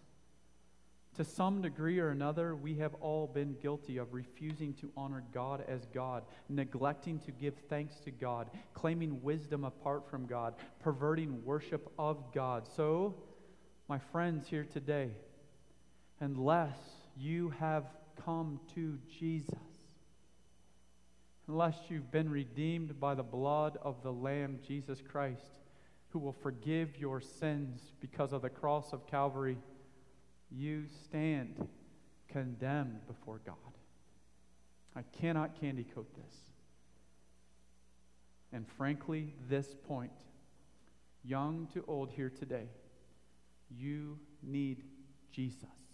[1.17, 5.65] To some degree or another, we have all been guilty of refusing to honor God
[5.67, 11.91] as God, neglecting to give thanks to God, claiming wisdom apart from God, perverting worship
[11.99, 12.65] of God.
[12.73, 13.15] So,
[13.89, 15.09] my friends here today,
[16.21, 16.77] unless
[17.17, 17.83] you have
[18.23, 19.74] come to Jesus,
[21.47, 25.59] unless you've been redeemed by the blood of the Lamb, Jesus Christ,
[26.09, 29.57] who will forgive your sins because of the cross of Calvary,
[30.49, 31.67] you stand
[32.27, 33.55] condemned before God.
[34.95, 36.33] I cannot candy coat this.
[38.53, 40.11] And frankly, this point,
[41.23, 42.69] young to old here today,
[43.69, 44.83] you need
[45.31, 45.84] Jesus.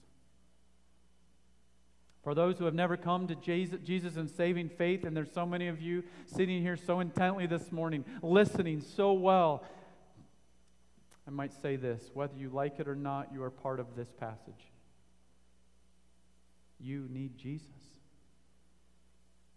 [2.24, 5.68] For those who have never come to Jesus in saving faith, and there's so many
[5.68, 9.64] of you sitting here so intently this morning, listening so well,
[11.28, 14.12] I might say this whether you like it or not, you are part of this
[14.12, 14.72] passage.
[16.80, 17.68] You need Jesus.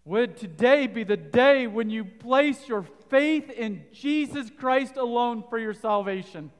[0.06, 5.58] Would today be the day when you place your faith in Jesus Christ alone for
[5.58, 6.50] your salvation?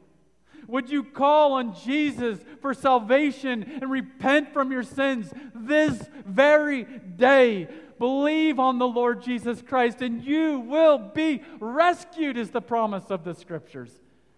[0.69, 7.69] Would you call on Jesus for salvation and repent from your sins this very day?
[7.99, 13.25] Believe on the Lord Jesus Christ and you will be rescued, is the promise of
[13.25, 13.91] the scriptures.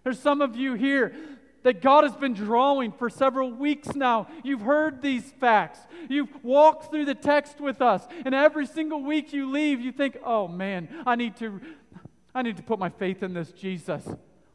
[0.04, 1.14] There's some of you here
[1.62, 4.28] that God has been drawing for several weeks now.
[4.44, 5.80] You've heard these facts.
[6.08, 10.16] You've walked through the text with us, and every single week you leave, you think,
[10.22, 11.60] "Oh man, I need to
[12.32, 14.06] I need to put my faith in this Jesus."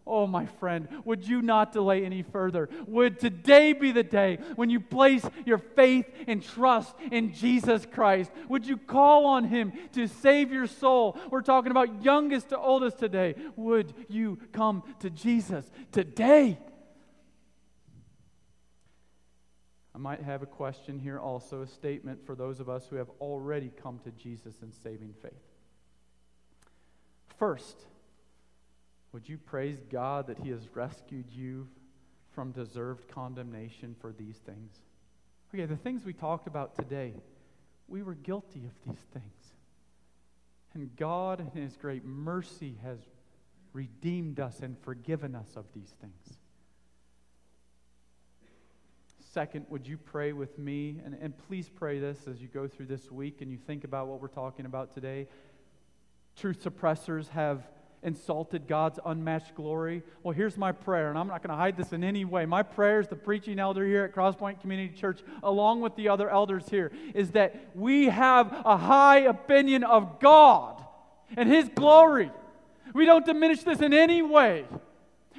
[0.05, 2.69] Oh, my friend, would you not delay any further?
[2.87, 8.31] Would today be the day when you place your faith and trust in Jesus Christ?
[8.49, 11.17] Would you call on Him to save your soul?
[11.29, 13.35] We're talking about youngest to oldest today.
[13.55, 16.57] Would you come to Jesus today?
[19.93, 23.09] I might have a question here also, a statement for those of us who have
[23.19, 25.33] already come to Jesus in saving faith.
[27.37, 27.85] First,
[29.11, 31.67] would you praise God that He has rescued you
[32.33, 34.81] from deserved condemnation for these things?
[35.53, 37.13] Okay, the things we talked about today,
[37.87, 39.53] we were guilty of these things.
[40.73, 42.99] And God, in His great mercy, has
[43.73, 46.37] redeemed us and forgiven us of these things.
[49.33, 50.99] Second, would you pray with me?
[51.05, 54.07] And, and please pray this as you go through this week and you think about
[54.07, 55.27] what we're talking about today.
[56.35, 57.65] Truth suppressors have
[58.03, 60.01] insulted God's unmatched glory.
[60.23, 62.45] Well, here's my prayer, and I'm not going to hide this in any way.
[62.45, 66.29] My prayer as the preaching elder here at Crosspoint Community Church, along with the other
[66.29, 70.83] elders here, is that we have a high opinion of God
[71.37, 72.31] and His glory.
[72.93, 74.65] We don't diminish this in any way.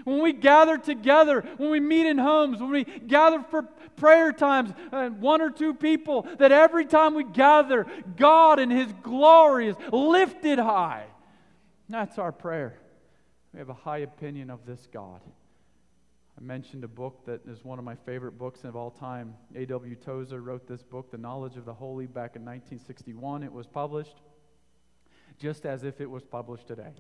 [0.05, 3.63] When we gather together, when we meet in homes, when we gather for
[3.97, 7.87] prayer times, uh, one or two people, that every time we gather,
[8.17, 11.07] God and His glory is lifted high.
[11.89, 12.79] That's our prayer.
[13.53, 15.21] We have a high opinion of this God.
[16.39, 19.35] I mentioned a book that is one of my favorite books of all time.
[19.55, 19.95] A.W.
[19.97, 23.43] Tozer wrote this book, The Knowledge of the Holy, back in 1961.
[23.43, 24.17] It was published
[25.39, 26.93] just as if it was published today.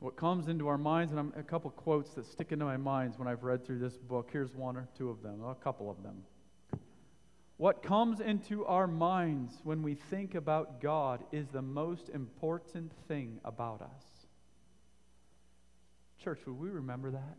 [0.00, 3.18] What comes into our minds, and I'm, a couple quotes that stick into my minds
[3.18, 4.28] when I've read through this book.
[4.32, 6.22] Here's one or two of them, a couple of them.
[7.58, 13.40] What comes into our minds when we think about God is the most important thing
[13.44, 14.04] about us.
[16.22, 17.36] Church, would we remember that?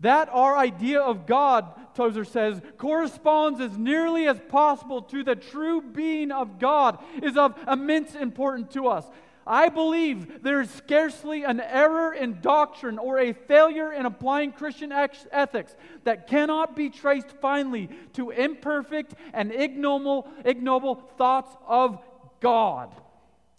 [0.00, 5.80] That our idea of God, Tozer says, corresponds as nearly as possible to the true
[5.80, 9.06] being of God is of immense importance to us.
[9.46, 14.90] I believe there is scarcely an error in doctrine or a failure in applying Christian
[14.92, 21.98] ethics that cannot be traced finally to imperfect and ignoble, ignoble thoughts of
[22.40, 22.94] God.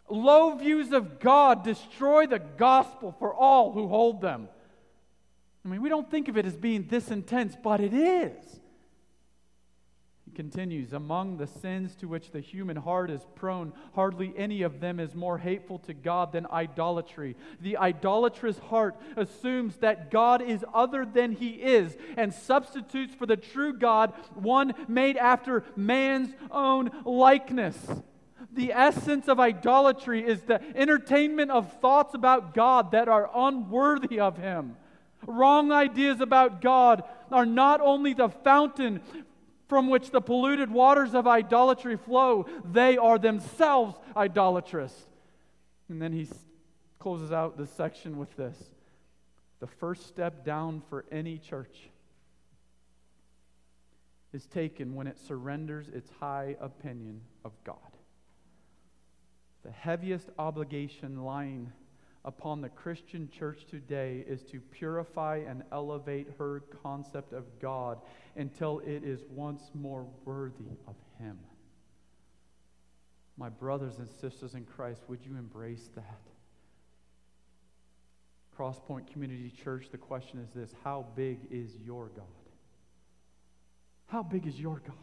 [0.10, 4.50] Low views of God destroy the gospel for all who hold them.
[5.64, 8.60] I mean, we don't think of it as being this intense, but it is
[10.36, 15.00] continues Among the sins to which the human heart is prone, hardly any of them
[15.00, 17.36] is more hateful to God than idolatry.
[17.62, 23.38] The idolatrous heart assumes that God is other than he is and substitutes for the
[23.38, 27.78] true God one made after man's own likeness.
[28.52, 34.38] The essence of idolatry is the entertainment of thoughts about God that are unworthy of
[34.38, 34.78] him.
[35.28, 39.02] Wrong ideas about God are not only the fountain
[39.68, 45.08] from which the polluted waters of idolatry flow, they are themselves idolatrous.
[45.90, 46.28] And then he
[47.00, 48.58] closes out this section with this
[49.60, 51.90] The first step down for any church
[54.34, 57.78] is taken when it surrenders its high opinion of God.
[59.64, 61.72] The heaviest obligation lying
[62.26, 68.00] upon the Christian church today is to purify and elevate her concept of God
[68.36, 71.38] until it is once more worthy of Him.
[73.38, 76.22] My brothers and sisters in Christ, would you embrace that?
[78.58, 82.26] Crosspoint Community Church, the question is this How big is your God?
[84.08, 84.96] How big is your God?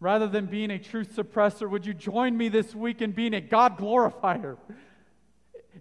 [0.00, 3.40] Rather than being a truth suppressor, would you join me this week in being a
[3.40, 4.56] God glorifier?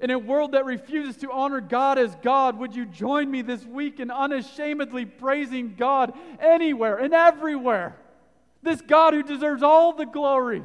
[0.01, 3.63] In a world that refuses to honor God as God, would you join me this
[3.63, 7.95] week in unashamedly praising God anywhere and everywhere?
[8.63, 10.63] This God who deserves all the glory.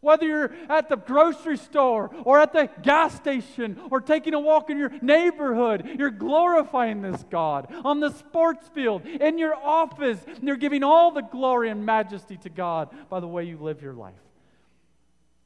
[0.00, 4.70] Whether you're at the grocery store or at the gas station or taking a walk
[4.70, 7.72] in your neighborhood, you're glorifying this God.
[7.84, 12.36] On the sports field, in your office, and you're giving all the glory and majesty
[12.38, 14.14] to God by the way you live your life.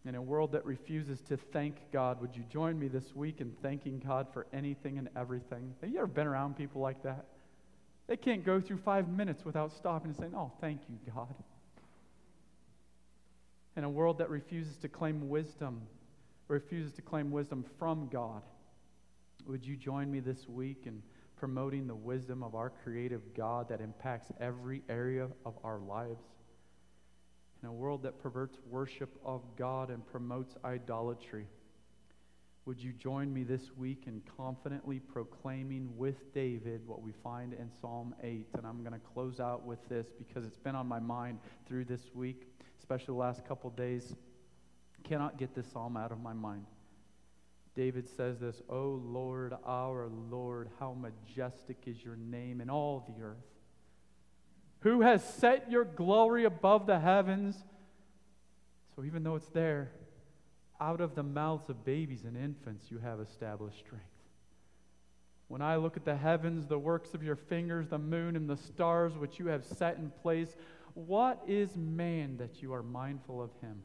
[0.06, 3.50] In a world that refuses to thank God, would you join me this week in
[3.60, 5.74] thanking God for anything and everything?
[5.80, 7.24] Have you ever been around people like that?
[8.06, 11.34] They can't go through five minutes without stopping and saying, Oh, thank you, God.
[13.76, 15.82] In a world that refuses to claim wisdom,
[16.46, 18.42] refuses to claim wisdom from God,
[19.44, 21.02] would you join me this week in
[21.36, 26.22] promoting the wisdom of our creative God that impacts every area of our lives?
[27.62, 31.46] In a world that perverts worship of God and promotes idolatry,
[32.66, 37.70] would you join me this week in confidently proclaiming with David what we find in
[37.80, 38.44] Psalm 8?
[38.54, 41.38] And I'm going to close out with this because it's been on my mind
[41.68, 42.48] through this week,
[42.80, 44.16] especially the last couple days.
[45.04, 46.66] Cannot get this psalm out of my mind.
[47.76, 53.22] David says this, O Lord, our Lord, how majestic is your name in all the
[53.22, 53.55] earth.
[54.80, 57.56] Who has set your glory above the heavens?
[58.94, 59.90] So even though it's there,
[60.80, 64.04] out of the mouths of babies and infants you have established strength.
[65.48, 68.56] When I look at the heavens, the works of your fingers, the moon and the
[68.56, 70.56] stars which you have set in place,
[70.94, 73.82] what is man that you are mindful of him?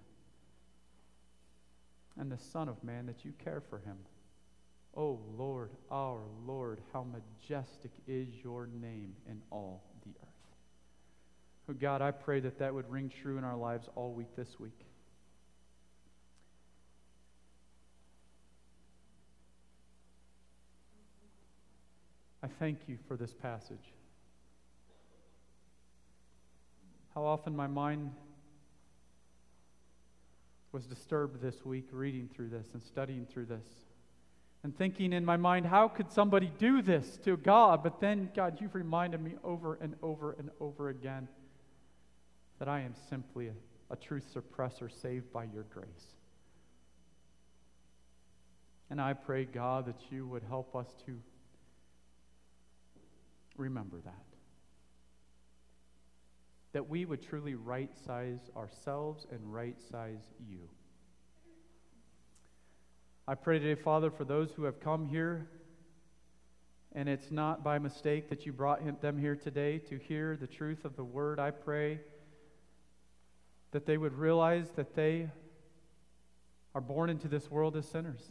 [2.17, 3.97] And the Son of Man that you care for him?
[4.95, 10.30] O oh Lord, our Lord, how majestic is your name in all the earth.
[11.73, 14.85] God, I pray that that would ring true in our lives all week this week.
[22.43, 23.93] I thank you for this passage.
[27.13, 28.11] How often my mind
[30.71, 33.67] was disturbed this week reading through this and studying through this
[34.63, 37.83] and thinking in my mind, how could somebody do this to God?
[37.83, 41.27] But then, God, you've reminded me over and over and over again
[42.61, 43.53] that I am simply a,
[43.89, 46.13] a truth suppressor saved by your grace.
[48.91, 51.17] And I pray, God, that you would help us to
[53.57, 54.25] remember that.
[56.73, 60.69] That we would truly right size ourselves and right size you.
[63.27, 65.49] I pray today, Father, for those who have come here,
[66.93, 70.85] and it's not by mistake that you brought them here today to hear the truth
[70.85, 71.39] of the word.
[71.39, 72.01] I pray
[73.71, 75.29] that they would realize that they
[76.73, 78.21] are born into this world as sinners,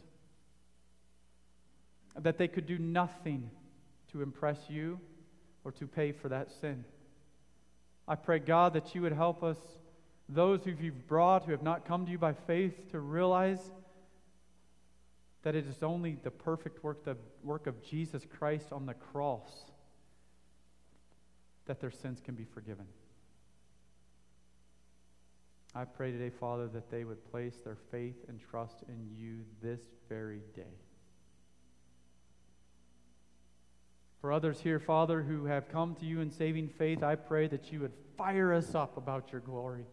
[2.17, 3.49] that they could do nothing
[4.11, 4.99] to impress you
[5.63, 6.83] or to pay for that sin.
[8.07, 9.57] I pray, God, that you would help us,
[10.27, 13.71] those who you've brought who have not come to you by faith, to realize
[15.43, 19.71] that it is only the perfect work, the work of Jesus Christ on the cross
[21.65, 22.85] that their sins can be forgiven.
[25.73, 29.79] I pray today, Father, that they would place their faith and trust in you this
[30.09, 30.75] very day.
[34.19, 37.71] For others here, Father, who have come to you in saving faith, I pray that
[37.71, 39.85] you would fire us up about your glory.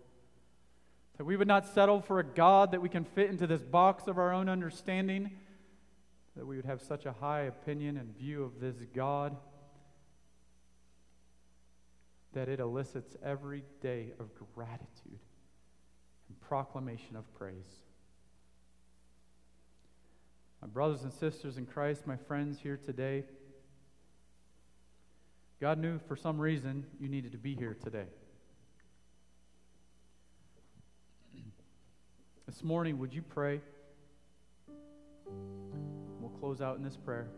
[1.16, 4.08] That we would not settle for a God that we can fit into this box
[4.08, 5.30] of our own understanding,
[6.36, 9.36] that we would have such a high opinion and view of this God
[12.34, 15.18] that it elicits every day of gratitude
[16.28, 17.82] and proclamation of praise.
[20.60, 23.24] My brothers and sisters in Christ, my friends here today,
[25.60, 28.06] God knew for some reason you needed to be here today.
[32.46, 33.60] This morning, would you pray?
[36.18, 37.28] We'll close out in this prayer.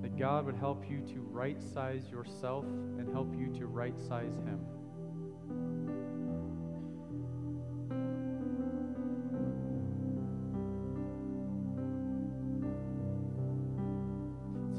[0.00, 4.36] That God would help you to right size yourself and help you to right size
[4.46, 4.60] Him.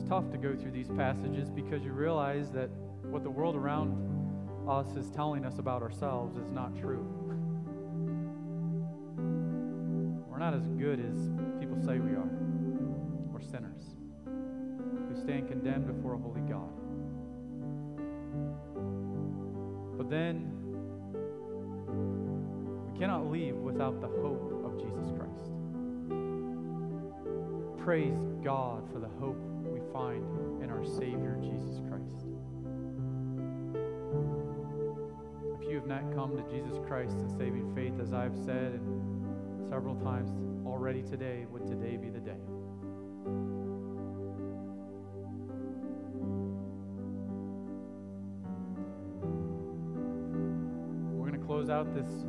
[0.09, 2.67] Tough to go through these passages because you realize that
[3.11, 3.95] what the world around
[4.67, 7.05] us is telling us about ourselves is not true.
[10.27, 11.29] We're not as good as
[11.59, 12.27] people say we are.
[13.31, 13.83] We're sinners
[14.25, 16.73] who stand condemned before a holy God.
[19.95, 20.51] But then
[22.91, 25.51] we cannot leave without the hope of Jesus Christ.
[27.77, 29.48] Praise God for the hope
[29.99, 32.25] find in our Savior, Jesus Christ.
[35.59, 38.79] If you have not come to Jesus Christ in saving faith, as I've said
[39.67, 40.31] several times
[40.65, 42.39] already today, would today be the day?
[51.11, 52.25] We're going to close out this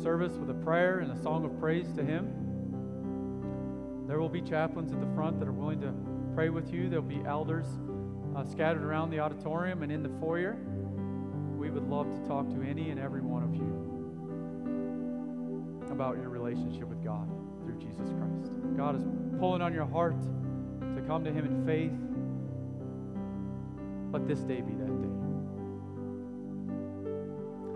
[0.00, 2.30] service with a prayer and a song of praise to Him.
[4.06, 5.92] There will be chaplains at the front that are willing to
[6.34, 6.88] pray with you.
[6.88, 7.66] There'll be elders
[8.34, 10.56] uh, scattered around the auditorium and in the foyer.
[11.56, 13.62] We would love to talk to any and every one of you
[15.92, 17.28] about your relationship with God
[17.62, 18.50] through Jesus Christ.
[18.76, 19.04] God is
[19.38, 20.20] pulling on your heart
[20.96, 21.92] to come to Him in faith.
[24.12, 25.08] Let this day be that day.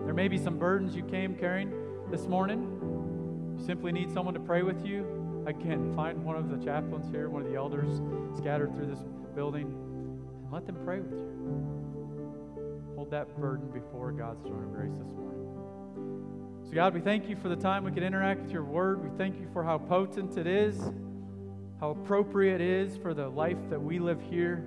[0.03, 1.71] There may be some burdens you came carrying
[2.11, 3.57] this morning.
[3.57, 5.18] You simply need someone to pray with you.
[5.49, 8.01] Again, find one of the chaplains here, one of the elders
[8.37, 8.99] scattered through this
[9.35, 9.67] building,
[10.43, 12.93] and let them pray with you.
[12.95, 15.45] Hold that burden before God's throne of grace this morning.
[16.67, 19.03] So, God, we thank you for the time we could interact with your word.
[19.03, 20.79] We thank you for how potent it is,
[21.79, 24.63] how appropriate it is for the life that we live here,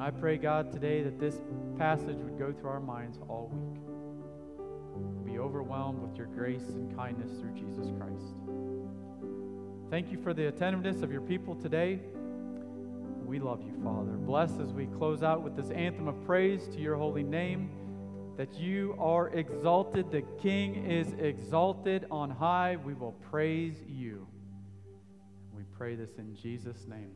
[0.00, 1.40] I pray, God, today that this
[1.80, 5.32] passage would go through our minds all week.
[5.32, 8.34] Be overwhelmed with your grace and kindness through Jesus Christ.
[9.88, 11.98] Thank you for the attentiveness of your people today.
[13.24, 14.10] We love you, Father.
[14.10, 17.70] Bless as we close out with this anthem of praise to your holy name,
[18.36, 20.10] that you are exalted.
[20.10, 22.76] The King is exalted on high.
[22.76, 24.26] We will praise you.
[25.56, 27.12] We pray this in Jesus' name.